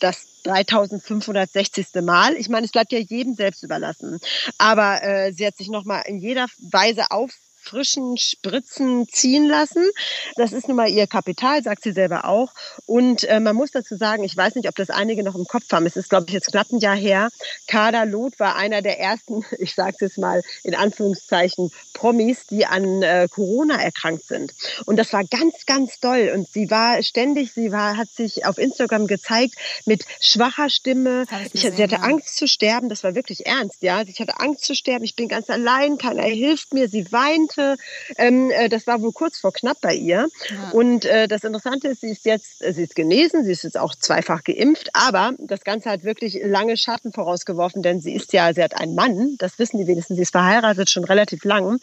[0.00, 1.86] das 3560.
[2.02, 2.34] Mal.
[2.36, 4.20] Ich meine, es bleibt ja jedem selbst überlassen.
[4.58, 7.30] Aber äh, sie hat sich nochmal in jeder Weise auf
[7.62, 9.88] frischen Spritzen ziehen lassen.
[10.36, 12.52] Das ist nun mal ihr Kapital, sagt sie selber auch.
[12.86, 15.64] Und äh, man muss dazu sagen, ich weiß nicht, ob das einige noch im Kopf
[15.72, 15.86] haben.
[15.86, 17.28] Es ist, glaube ich, jetzt knapp ein Jahr her.
[17.68, 22.66] Kader Loth war einer der ersten, ich sage es jetzt mal in Anführungszeichen, Promis, die
[22.66, 24.54] an äh, Corona erkrankt sind.
[24.86, 26.32] Und das war ganz, ganz doll.
[26.34, 31.26] Und sie war ständig, sie war, hat sich auf Instagram gezeigt mit schwacher Stimme.
[31.52, 32.88] Ich, sie hatte Angst zu sterben.
[32.88, 34.02] Das war wirklich ernst, ja.
[34.02, 35.04] Ich hatte Angst zu sterben.
[35.04, 35.98] Ich bin ganz allein.
[35.98, 36.88] Keiner hilft mir.
[36.88, 37.10] Sie
[37.58, 37.76] weinte.
[38.16, 40.28] Ähm, äh, das war wohl kurz vor knapp bei ihr.
[40.72, 43.44] Und äh, das Interessante ist, sie ist jetzt, äh, sie ist genesen.
[43.44, 44.90] Sie ist jetzt auch zweifach geimpft.
[44.94, 48.94] Aber das Ganze hat wirklich lange Schatten vorausgeworfen, denn sie ist ja, sie hat einen
[48.94, 49.36] Mann.
[49.38, 50.16] Das wissen die wenigsten.
[50.16, 51.78] Sie ist verheiratet schon relativ lang.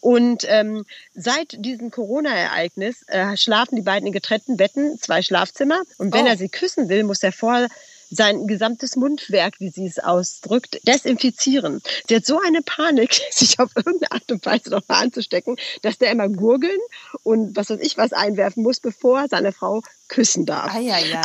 [0.00, 5.82] Und ähm, seit diesem Corona-Ereignis äh, schlafen die beiden in getrennten Betten, zwei Schlafzimmer.
[5.98, 6.28] Und wenn Oh.
[6.28, 7.68] er sie küssen will, muss er vorher
[8.10, 11.80] sein gesamtes Mundwerk, wie sie es ausdrückt, desinfizieren.
[12.08, 15.98] Sie hat so eine Panik, sich auf irgendeine Art und Weise noch mal anzustecken, dass
[15.98, 16.80] der immer gurgeln
[17.22, 20.74] und was weiß ich was einwerfen muss, bevor seine Frau küssen darf.
[20.74, 21.22] Eieiei.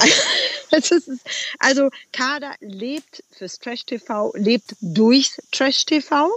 [0.71, 1.09] Das ist,
[1.59, 6.29] also Kader lebt fürs Trash TV, lebt durchs Trash TV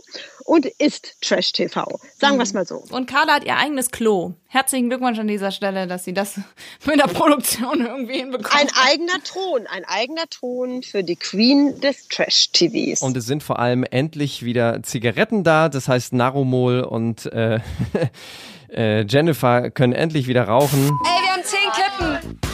[0.45, 2.01] und ist Trash TV.
[2.19, 2.83] Sagen wir es mal so.
[2.91, 4.33] Und Carla hat ihr eigenes Klo.
[4.49, 6.41] Herzlichen Glückwunsch an dieser Stelle, dass sie das
[6.87, 8.55] mit der Produktion irgendwie hinbekommt.
[8.55, 13.03] Ein eigener Thron, ein eigener Thron für die Queen des Trash TVs.
[13.03, 15.69] Und es sind vor allem endlich wieder Zigaretten da.
[15.69, 17.61] Das heißt, Narumol und äh,
[18.71, 20.99] äh, Jennifer können endlich wieder rauchen.
[21.05, 21.28] Ey,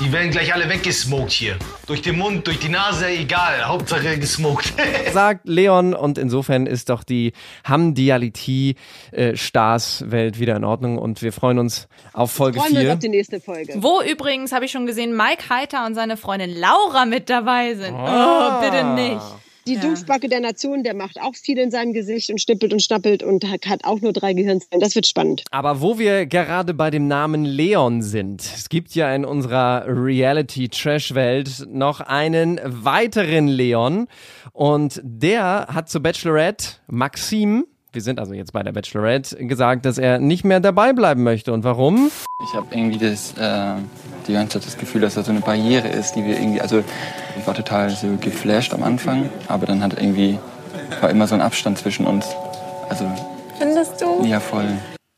[0.00, 1.56] Die werden gleich alle weggesmoked hier.
[1.86, 3.66] Durch den Mund, durch die Nase, egal.
[3.66, 4.74] Hauptsache gesmoked.
[5.12, 7.32] sagt Leon und insofern ist doch die
[7.64, 12.92] Hamdiality-Stars-Welt wieder in Ordnung und wir freuen uns auf Folge Freuen wir uns 4.
[12.94, 13.74] auf die nächste Folge.
[13.76, 17.94] Wo übrigens, habe ich schon gesehen, Mike Heiter und seine Freundin Laura mit dabei sind.
[17.94, 18.58] Ah.
[18.58, 19.22] Oh, bitte nicht.
[19.66, 23.22] Die Duftbacke der Nation, der macht auch viel in seinem Gesicht und schnippelt und schnappelt
[23.22, 24.80] und hat hat auch nur drei Gehirnzellen.
[24.80, 25.42] Das wird spannend.
[25.50, 31.66] Aber wo wir gerade bei dem Namen Leon sind, es gibt ja in unserer Reality-Trash-Welt
[31.68, 34.06] noch einen weiteren Leon
[34.52, 39.98] und der hat zur Bachelorette Maxim, wir sind also jetzt bei der Bachelorette, gesagt, dass
[39.98, 41.52] er nicht mehr dabei bleiben möchte.
[41.52, 42.10] Und warum?
[42.42, 43.74] Ich habe irgendwie das, äh,
[44.26, 46.82] die ganze Zeit das Gefühl, dass das so eine Barriere ist, die wir irgendwie, also
[47.38, 50.38] ich war total so geflasht am Anfang, aber dann hat irgendwie,
[51.00, 52.26] war immer so ein Abstand zwischen uns.
[52.88, 53.06] Also,
[53.58, 54.24] Findest du?
[54.24, 54.68] ja voll.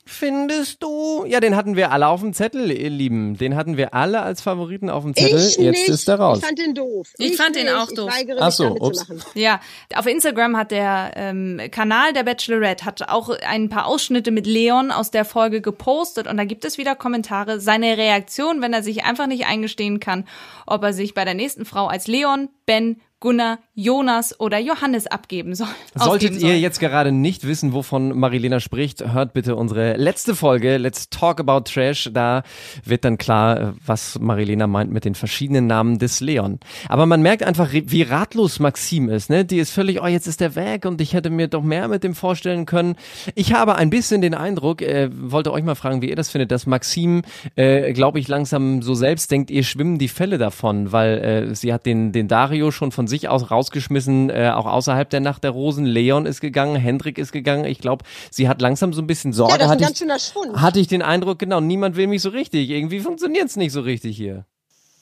[0.09, 1.25] Findest du?
[1.27, 3.37] Ja, den hatten wir alle auf dem Zettel, ihr Lieben.
[3.37, 5.37] Den hatten wir alle als Favoriten auf dem Zettel.
[5.37, 5.89] Ich Jetzt nicht.
[5.89, 6.39] ist er raus.
[6.39, 7.09] Ich fand den doof.
[7.19, 7.75] Ich fand den nicht.
[7.75, 8.13] auch doof.
[8.23, 9.05] Ich Ach mich, so, ups.
[9.35, 9.61] Ja,
[9.97, 14.93] auf Instagram hat der ähm, Kanal der Bachelorette hat auch ein paar Ausschnitte mit Leon
[14.93, 17.59] aus der Folge gepostet und da gibt es wieder Kommentare.
[17.59, 20.25] Seine Reaktion, wenn er sich einfach nicht eingestehen kann,
[20.67, 25.55] ob er sich bei der nächsten Frau als Leon, Ben, Gunnar, Jonas oder Johannes abgeben
[25.55, 25.69] soll.
[25.95, 31.09] Solltet ihr jetzt gerade nicht wissen, wovon Marilena spricht, hört bitte unsere letzte Folge, Let's
[31.09, 32.11] Talk About Trash.
[32.13, 32.43] Da
[32.85, 36.61] wird dann klar, was Marilena meint mit den verschiedenen Namen des Leon.
[36.91, 39.31] Aber man merkt einfach, wie ratlos Maxim ist.
[39.31, 39.47] Ne?
[39.47, 42.05] Die ist völlig, oh, jetzt ist der weg und ich hätte mir doch mehr mit
[42.05, 42.97] dem vorstellen können.
[43.35, 46.51] Ich habe ein bisschen den Eindruck, äh, wollte euch mal fragen, wie ihr das findet,
[46.51, 47.23] dass Maxim,
[47.55, 51.73] äh, glaube ich, langsam so selbst denkt, ihr schwimmen die Fälle davon, weil äh, sie
[51.73, 55.51] hat den, den Dario schon von sich aus rausgeschmissen, äh, auch außerhalb der Nacht der
[55.51, 55.85] Rosen.
[55.85, 57.65] Leon ist gegangen, Hendrik ist gegangen.
[57.65, 59.53] Ich glaube, sie hat langsam so ein bisschen Sorge.
[59.53, 60.53] Ja, das ist ein hatte, ganz schöner Schwund.
[60.55, 62.71] ich, hatte ich den Eindruck, genau, niemand will mich so richtig.
[62.71, 64.45] Irgendwie funktioniert es nicht so richtig hier.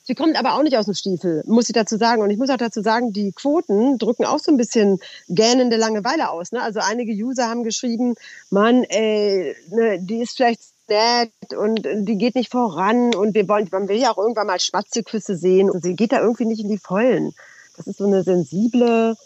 [0.06, 2.20] Sie kommt aber auch nicht aus dem Stiefel, muss ich dazu sagen.
[2.20, 6.28] Und ich muss auch dazu sagen, die Quoten drücken auch so ein bisschen gähnende Langeweile
[6.28, 6.52] aus.
[6.52, 6.60] Ne?
[6.60, 8.14] Also einige User haben geschrieben,
[8.50, 13.66] Mann, ey, ne, die ist vielleicht nett und die geht nicht voran und wir wollen,
[13.72, 16.68] man will ja auch irgendwann mal Schmatzeküsse sehen und sie geht da irgendwie nicht in
[16.68, 17.32] die Vollen.
[17.76, 19.16] Das ist so eine sensible,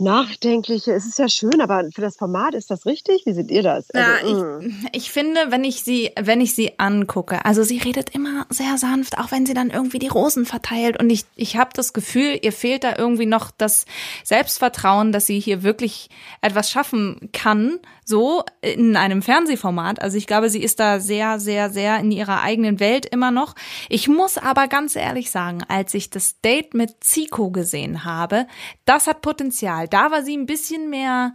[0.00, 3.26] nachdenkliche, es ist ja schön, aber für das Format ist das richtig?
[3.26, 3.88] Wie seht ihr das?
[3.94, 4.88] Ja, Also, mm.
[4.92, 8.78] ich, ich finde, wenn ich sie, wenn ich sie angucke, also sie redet immer sehr
[8.78, 12.38] sanft, auch wenn sie dann irgendwie die Rosen verteilt und ich, ich habe das Gefühl,
[12.42, 13.84] ihr fehlt da irgendwie noch das
[14.24, 16.08] Selbstvertrauen, dass sie hier wirklich
[16.40, 20.00] etwas schaffen kann, so in einem Fernsehformat.
[20.02, 23.54] Also ich glaube, sie ist da sehr, sehr, sehr in ihrer eigenen Welt immer noch.
[23.88, 28.46] Ich muss aber ganz ehrlich sagen, als ich das Date mit Zico gesehen habe,
[28.84, 29.86] das hat Potenzial.
[29.88, 31.34] Da war sie ein bisschen mehr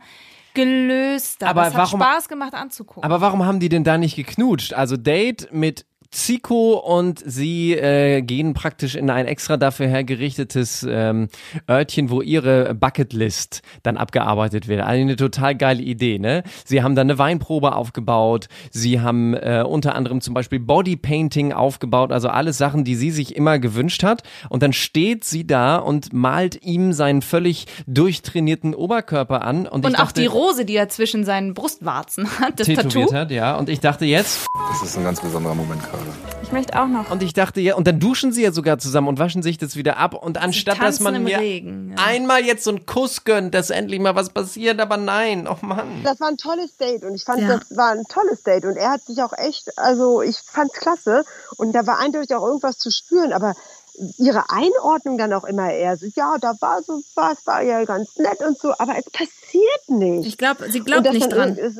[0.53, 1.47] gelöster.
[1.47, 3.03] Aber Aber es hat warum- Spaß gemacht anzugucken.
[3.03, 4.73] Aber warum haben die denn da nicht geknutscht?
[4.73, 11.29] Also Date mit Zico und sie äh, gehen praktisch in ein extra dafür hergerichtetes ähm,
[11.69, 14.81] Örtchen, wo ihre Bucketlist dann abgearbeitet wird.
[14.81, 16.43] Also eine total geile Idee, ne?
[16.65, 22.11] Sie haben dann eine Weinprobe aufgebaut, sie haben äh, unter anderem zum Beispiel Bodypainting aufgebaut,
[22.11, 24.23] also alles Sachen, die sie sich immer gewünscht hat.
[24.49, 29.67] Und dann steht sie da und malt ihm seinen völlig durchtrainierten Oberkörper an.
[29.67, 33.09] Und, und ich auch dachte, die Rose, die er zwischen seinen Brustwarzen hat, das tätowiert
[33.09, 33.13] Tattoo.
[33.13, 33.57] hat, ja.
[33.57, 35.94] Und ich dachte jetzt, Das ist ein ganz besonderer Moment gerade.
[36.43, 37.09] Ich möchte auch noch.
[37.11, 39.75] Und ich dachte ja, und dann duschen sie ja sogar zusammen und waschen sich das
[39.75, 40.13] wieder ab.
[40.13, 42.03] Und anstatt dass man mir Regen, ja.
[42.05, 46.03] einmal jetzt so einen Kuss gönnt, dass endlich mal was passiert, aber nein, oh Mann.
[46.03, 47.57] Das war ein tolles Date und ich fand, Ja.
[47.57, 51.25] das war ein tolles Date und er hat sich auch echt, also ich fand's klasse
[51.57, 53.53] und da war eindeutig auch irgendwas zu spüren, aber
[54.17, 58.17] ihre Einordnung dann auch immer eher so, ja, da war so was, war ja ganz
[58.17, 60.27] nett und so, aber es passiert nicht.
[60.27, 61.55] Ich glaube, sie glaubt nicht dran.
[61.57, 61.79] ist-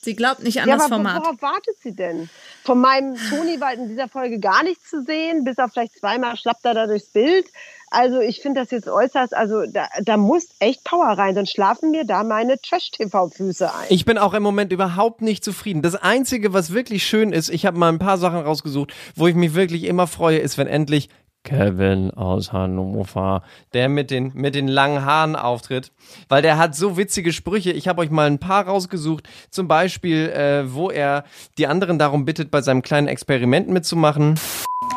[0.00, 1.22] Sie glaubt nicht an ja, das aber Format.
[1.22, 2.30] worauf wartet sie denn?
[2.64, 6.36] Von meinem Toni war in dieser Folge gar nichts zu sehen, bis auf vielleicht zweimal
[6.36, 7.46] schlappt er da durchs Bild.
[7.90, 11.90] Also ich finde das jetzt äußerst, also da, da muss echt Power rein, sonst schlafen
[11.90, 13.86] mir da meine Trash-TV-Füße ein.
[13.88, 15.82] Ich bin auch im Moment überhaupt nicht zufrieden.
[15.82, 19.34] Das Einzige, was wirklich schön ist, ich habe mal ein paar Sachen rausgesucht, wo ich
[19.34, 21.08] mich wirklich immer freue, ist, wenn endlich
[21.48, 25.92] Kevin aus Hannover, der mit den, mit den langen Haaren auftritt,
[26.28, 27.70] weil der hat so witzige Sprüche.
[27.70, 31.24] Ich habe euch mal ein paar rausgesucht, zum Beispiel, äh, wo er
[31.56, 34.38] die anderen darum bittet, bei seinem kleinen Experiment mitzumachen.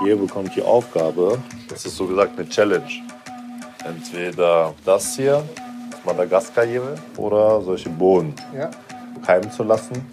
[0.05, 1.37] Ihr bekommt die Aufgabe,
[1.69, 2.91] das ist so gesagt eine Challenge.
[3.85, 5.43] Entweder das hier,
[5.89, 8.35] das Madagaskar-Jewe, oder solche Bohnen
[9.25, 10.05] keimen zu lassen.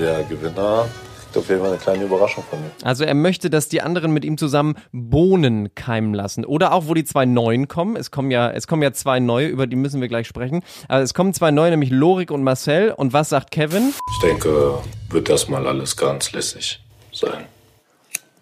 [0.00, 0.86] Der Gewinner
[1.34, 2.70] kriegt auf jeden Fall eine kleine Überraschung von mir.
[2.82, 6.44] Also er möchte, dass die anderen mit ihm zusammen Bohnen keimen lassen.
[6.44, 7.96] Oder auch, wo die zwei Neuen kommen.
[7.96, 10.62] Es kommen ja, es kommen ja zwei neue, über die müssen wir gleich sprechen.
[10.88, 12.92] Aber es kommen zwei neue, nämlich Lorik und Marcel.
[12.92, 13.92] Und was sagt Kevin?
[14.10, 14.78] Ich denke,
[15.10, 16.80] wird erstmal alles ganz lässig
[17.12, 17.46] sein.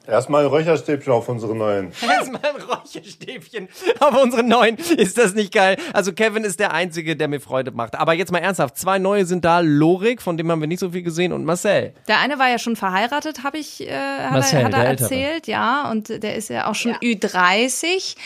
[0.06, 1.92] Erstmal ein Räucherstäbchen auf unsere neuen.
[2.02, 3.68] Erstmal ein Räucherstäbchen
[4.00, 4.76] auf unsere neuen.
[4.76, 5.76] Ist das nicht geil?
[5.92, 7.94] Also Kevin ist der Einzige, der mir Freude macht.
[7.94, 8.76] Aber jetzt mal ernsthaft.
[8.76, 9.60] Zwei neue sind da.
[9.60, 11.32] Lorik, von dem haben wir nicht so viel gesehen.
[11.32, 11.94] Und Marcel.
[12.08, 15.46] Der eine war ja schon verheiratet, habe ich, äh, hat Marcel, er, hat er erzählt,
[15.46, 18.16] ja, und der ist ja auch schon Ü30.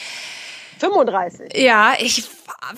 [0.79, 1.57] 35.
[1.57, 2.25] Ja, ich,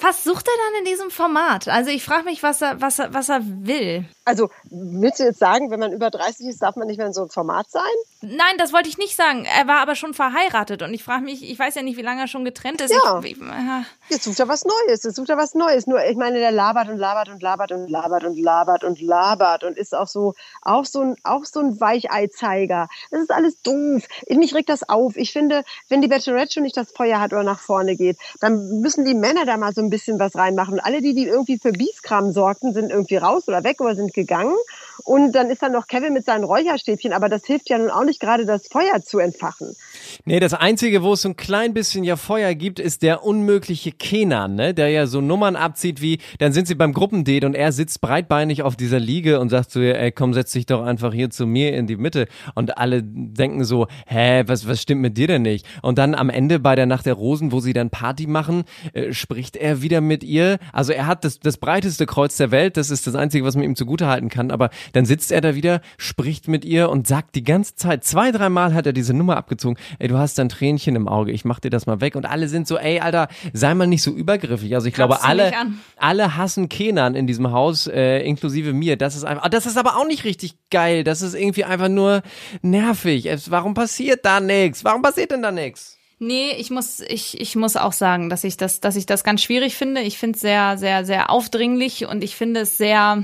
[0.01, 1.69] was sucht er dann in diesem Format?
[1.69, 4.05] Also ich frage mich, was er, was er, was er will.
[4.29, 7.15] Also, willst du jetzt sagen, wenn man über 30 ist, darf man nicht mehr in
[7.15, 7.83] so einem Format sein?
[8.21, 9.47] Nein, das wollte ich nicht sagen.
[9.47, 12.21] Er war aber schon verheiratet und ich frage mich, ich weiß ja nicht, wie lange
[12.21, 12.93] er schon getrennt ist.
[12.93, 13.21] Ja.
[13.21, 15.87] Ich, ich, äh, Jetzt sucht er was Neues, jetzt sucht er was Neues.
[15.87, 19.65] Nur, ich meine, der labert und labert und labert und labert und labert und labert
[19.65, 22.89] und ist auch so, auch so ein, auch so ein Weicheizeiger.
[23.11, 24.03] Das ist alles doof.
[24.29, 25.17] Mich regt das auf.
[25.17, 28.81] Ich finde, wenn die Bachelorette schon nicht das Feuer hat oder nach vorne geht, dann
[28.81, 30.75] müssen die Männer da mal so ein bisschen was reinmachen.
[30.75, 34.13] Und alle, die, die irgendwie für Bieskram sorgten, sind irgendwie raus oder weg oder sind
[34.19, 34.57] gegangen.
[35.05, 38.05] Und dann ist dann noch Kevin mit seinen Räucherstäbchen, aber das hilft ja nun auch
[38.05, 39.77] nicht gerade, das Feuer zu entfachen.
[40.25, 43.93] Nee, das Einzige, wo es so ein klein bisschen ja Feuer gibt, ist der unmögliche
[43.93, 44.75] Kenan, ne?
[44.75, 48.63] Der ja so Nummern abzieht wie, dann sind sie beim Gruppendate und er sitzt breitbeinig
[48.63, 51.75] auf dieser Liege und sagt so, ey, komm, setz dich doch einfach hier zu mir
[51.75, 52.27] in die Mitte.
[52.55, 55.67] Und alle denken so, hä, was, was stimmt mit dir denn nicht?
[55.83, 59.13] Und dann am Ende bei der Nacht der Rosen, wo sie dann Party machen, äh,
[59.13, 60.59] spricht er wieder mit ihr.
[60.73, 63.65] Also er hat das, das breiteste Kreuz der Welt, das ist das Einzige, was man
[63.65, 64.51] ihm zugutehalten kann.
[64.51, 68.31] Aber dann sitzt er da wieder, spricht mit ihr und sagt die ganze Zeit, zwei,
[68.31, 71.61] dreimal hat er diese Nummer abgezogen, ey, du hast ein Tränchen im Auge, ich mach
[71.61, 72.17] dir das mal weg.
[72.17, 74.75] Und alle sind so, ey, Alter, sei mal nicht so übergriffig.
[74.75, 75.53] Also ich glaube, Kratzt du alle,
[75.97, 78.97] alle hassen Kenan in diesem Haus, äh, inklusive mir.
[78.97, 81.05] Das ist einfach, ah, das ist aber auch nicht richtig geil.
[81.05, 82.23] Das ist irgendwie einfach nur
[82.63, 83.27] nervig.
[83.27, 84.85] Es, warum passiert da nichts?
[84.85, 85.99] Warum passiert denn da nichts?
[86.21, 89.41] Nee, ich muss, ich, ich muss auch sagen, dass ich das, dass ich das ganz
[89.41, 90.01] schwierig finde.
[90.01, 93.23] Ich finde es sehr, sehr, sehr aufdringlich und ich finde es sehr,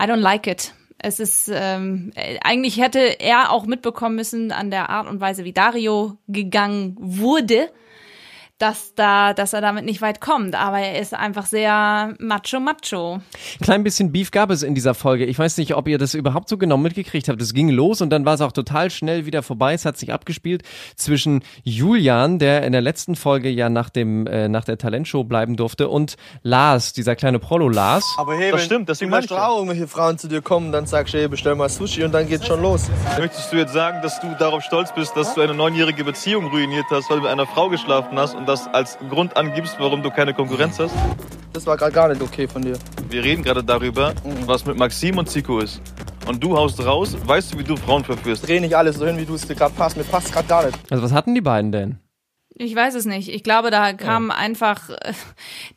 [0.00, 0.72] I don't like it.
[1.04, 5.44] Es ist, ähm, äh, eigentlich hätte er auch mitbekommen müssen an der Art und Weise,
[5.44, 7.68] wie Dario gegangen wurde,
[8.58, 10.54] dass da, dass er damit nicht weit kommt.
[10.54, 13.20] Aber er ist einfach sehr macho, macho.
[13.60, 15.24] Klein bisschen Beef gab es in dieser Folge.
[15.24, 17.42] Ich weiß nicht, ob ihr das überhaupt so genau mitgekriegt habt.
[17.42, 19.74] Es ging los und dann war es auch total schnell wieder vorbei.
[19.74, 20.62] Es hat sich abgespielt
[20.96, 25.56] zwischen Julian, der in der letzten Folge ja nach dem äh, nach der Talentshow bleiben
[25.56, 28.14] durfte, und Lars, dieser kleine Prolo Lars.
[28.18, 31.14] Aber hey, Das wenn stimmt, deswegen Beispiel auch irgendwelche Frauen zu dir kommen, dann sagst
[31.14, 32.90] du, hey, bestell mal Sushi und dann geht's schon los.
[33.18, 36.86] Möchtest du jetzt sagen, dass du darauf stolz bist, dass du eine neunjährige Beziehung ruiniert
[36.90, 40.10] hast, weil du mit einer Frau geschlafen hast und das als Grund angibst, warum du
[40.10, 40.94] keine Konkurrenz hast?
[41.54, 42.78] Das war gerade gar nicht okay von dir.
[43.08, 44.12] Wir reden gerade darüber,
[44.46, 45.80] was mit Maxim und Zico ist.
[46.26, 48.46] Und du haust raus, weißt du, wie du Frauen verführst?
[48.46, 49.96] Dreh nicht alles so hin, wie du es dir gerade passt.
[49.96, 50.78] Mir passt gerade gar nicht.
[50.90, 51.98] Also was hatten die beiden denn?
[52.56, 53.28] Ich weiß es nicht.
[53.28, 55.12] Ich glaube, da kam einfach, äh,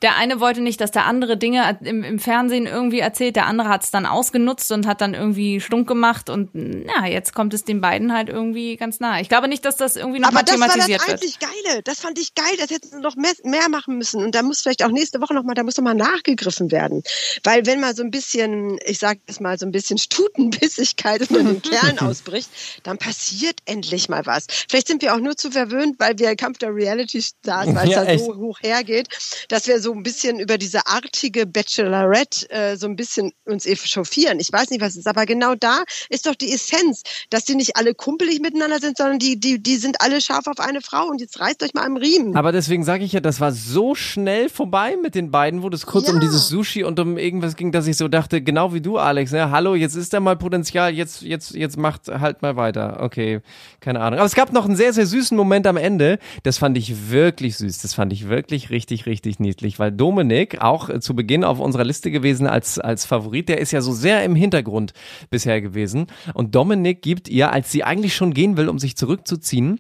[0.02, 3.70] der eine wollte nicht, dass der andere Dinge im, im Fernsehen irgendwie erzählt, der andere
[3.70, 7.64] hat es dann ausgenutzt und hat dann irgendwie stunk gemacht und na, jetzt kommt es
[7.64, 9.22] den beiden halt irgendwie ganz nahe.
[9.22, 11.40] Ich glaube nicht, dass das irgendwie Aber nochmal das war das thematisiert wird.
[11.40, 11.82] Geile.
[11.84, 12.56] Das fand ich geil.
[12.60, 14.24] Das hätten sie noch mehr, mehr machen müssen.
[14.24, 17.04] Und da muss vielleicht auch nächste Woche noch mal, da muss noch mal nachgegriffen werden.
[17.44, 21.46] Weil wenn mal so ein bisschen, ich sag das mal, so ein bisschen Stutenbissigkeit in
[21.46, 22.50] den Kerlen ausbricht,
[22.84, 24.48] dann passiert endlich mal was.
[24.70, 28.02] Vielleicht sind wir auch nur zu verwöhnt, weil wir Kampf der Reality Stars, weil Ja,
[28.02, 28.26] es da echt.
[28.26, 29.08] so hoch hergeht,
[29.50, 34.40] dass wir so ein bisschen über diese artige Bachelorette äh, so ein bisschen uns echauffieren.
[34.40, 37.56] Ich weiß nicht, was es ist, aber genau da ist doch die Essenz, dass die
[37.56, 41.08] nicht alle kumpelig miteinander sind, sondern die, die, die sind alle scharf auf eine Frau
[41.08, 42.36] und jetzt reißt euch mal am Riemen.
[42.36, 45.86] Aber deswegen sage ich ja, das war so schnell vorbei mit den beiden, wo das
[45.86, 48.98] kurz um dieses Sushi und um irgendwas ging, dass ich so dachte, genau wie du,
[48.98, 49.52] Alex, ne?
[49.52, 52.98] Hallo, jetzt ist da mal Potenzial, jetzt, jetzt, jetzt macht halt mal weiter.
[53.02, 53.42] Okay,
[53.80, 54.20] keine Ahnung.
[54.20, 56.20] Aber es gab noch einen sehr, sehr süßen Moment am Ende.
[56.44, 57.82] Das fand ich wirklich süß.
[57.82, 61.84] Das fand ich wirklich richtig, richtig niedlich, weil Dominik auch äh, zu Beginn auf unserer
[61.84, 64.94] Liste gewesen als, als Favorit, der ist ja so sehr im Hintergrund
[65.30, 66.08] bisher gewesen.
[66.34, 69.80] Und Dominik gibt ihr, als sie eigentlich schon gehen will, um sich zurückzuziehen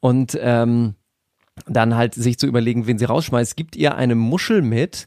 [0.00, 0.94] und, ähm,
[1.64, 5.06] dann halt sich zu überlegen, wen sie rausschmeißt, gibt ihr eine Muschel mit.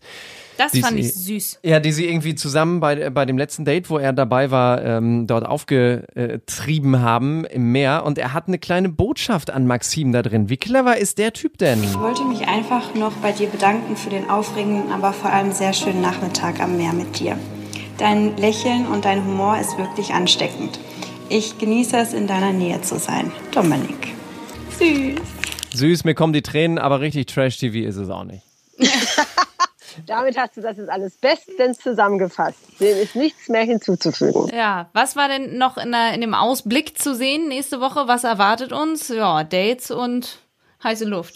[0.59, 1.59] Das die fand sie, ich süß.
[1.63, 5.25] Ja, die sie irgendwie zusammen bei, bei dem letzten Date, wo er dabei war, ähm,
[5.25, 8.03] dort aufgetrieben haben im Meer.
[8.05, 10.49] Und er hat eine kleine Botschaft an Maxim da drin.
[10.49, 11.81] Wie clever ist der Typ denn?
[11.81, 15.71] Ich wollte mich einfach noch bei dir bedanken für den aufregenden, aber vor allem sehr
[15.71, 17.39] schönen Nachmittag am Meer mit dir.
[17.97, 20.77] Dein Lächeln und dein Humor ist wirklich ansteckend.
[21.29, 23.31] Ich genieße es, in deiner Nähe zu sein.
[23.53, 24.13] Dominik.
[24.77, 25.21] Süß.
[25.73, 28.43] Süß, mir kommen die Tränen, aber richtig Trash-TV ist es auch nicht.
[30.05, 32.59] Damit hast du das jetzt alles bestens zusammengefasst.
[32.79, 34.49] Dem ist nichts mehr hinzuzufügen.
[34.55, 38.07] Ja, was war denn noch in, der, in dem Ausblick zu sehen nächste Woche?
[38.07, 39.07] Was erwartet uns?
[39.09, 40.39] Ja, Dates und
[40.83, 41.35] heiße Luft.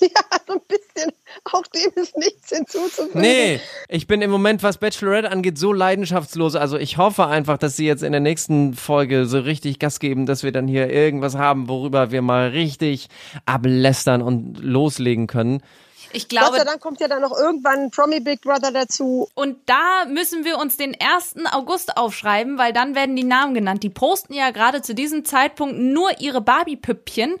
[1.52, 3.20] Auch dem ist nichts hinzuzufügen.
[3.20, 6.54] Nee, ich bin im Moment, was Bachelorette angeht, so leidenschaftslos.
[6.54, 10.26] Also ich hoffe einfach, dass sie jetzt in der nächsten Folge so richtig Gas geben,
[10.26, 13.08] dass wir dann hier irgendwas haben, worüber wir mal richtig
[13.44, 15.62] ablästern und loslegen können.
[16.16, 19.28] Ich glaube, Gott sei Dank kommt ja dann noch irgendwann Promi Big Brother dazu.
[19.34, 21.36] Und da müssen wir uns den 1.
[21.52, 23.82] August aufschreiben, weil dann werden die Namen genannt.
[23.82, 27.34] Die posten ja gerade zu diesem Zeitpunkt nur ihre Barbie-Püppchen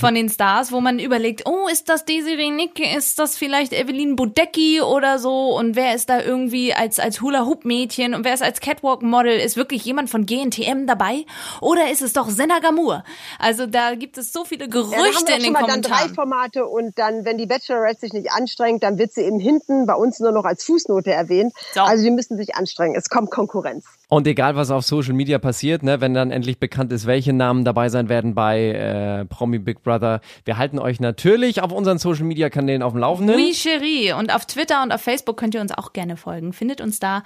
[0.00, 4.16] von den Stars, wo man überlegt, oh, ist das Desiree Nicke, ist das vielleicht Evelyn
[4.16, 8.60] Bodecki oder so und wer ist da irgendwie als, als Hula-Hoop-Mädchen und wer ist als
[8.60, 11.24] Catwalk-Model, ist wirklich jemand von GNTM dabei
[11.60, 13.04] oder ist es doch Senna Gamur?
[13.38, 16.14] Also da gibt es so viele Ja, Gerüchte wir in den mal dann drei Kommentaren.
[16.14, 19.94] Formate und dann, wenn die Bachelorette sich nicht anstrengt, dann wird sie eben hinten bei
[19.94, 21.52] uns nur noch als Fußnote erwähnt.
[21.86, 22.94] Also die müssen sich anstrengen.
[22.94, 23.84] Es kommt Konkurrenz.
[24.12, 27.64] Und egal, was auf Social Media passiert, ne, wenn dann endlich bekannt ist, welche Namen
[27.64, 32.24] dabei sein werden bei äh, Promi Big Brother, wir halten euch natürlich auf unseren Social
[32.24, 33.36] Media Kanälen auf dem Laufenden.
[33.36, 34.12] Oui, chérie.
[34.12, 36.52] Und auf Twitter und auf Facebook könnt ihr uns auch gerne folgen.
[36.52, 37.22] Findet uns da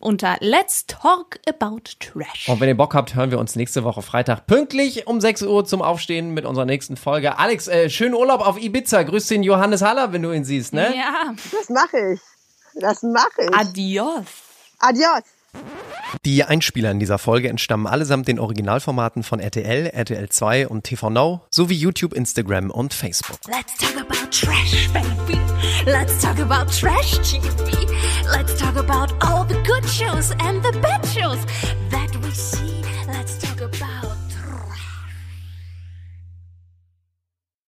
[0.00, 2.48] unter Let's Talk About Trash.
[2.48, 5.64] Und wenn ihr Bock habt, hören wir uns nächste Woche Freitag pünktlich um 6 Uhr
[5.64, 7.38] zum Aufstehen mit unserer nächsten Folge.
[7.38, 9.04] Alex, äh, schönen Urlaub auf Ibiza.
[9.04, 10.92] Grüß den Johannes Haller, wenn du ihn siehst, ne?
[10.96, 11.32] Ja.
[11.52, 12.20] Das mache ich.
[12.74, 13.54] Das mache ich.
[13.54, 14.24] Adios.
[14.80, 15.33] Adios.
[16.24, 21.10] Die Einspieler in dieser Folge entstammen allesamt den Originalformaten von RTL, RTL 2 und TV
[21.10, 23.38] Now sowie YouTube, Instagram und Facebook.
[23.46, 25.38] Let's talk about trash, baby.
[25.84, 27.86] Let's talk about trash TV.
[28.32, 31.38] Let's talk about all the good shows and the bad shows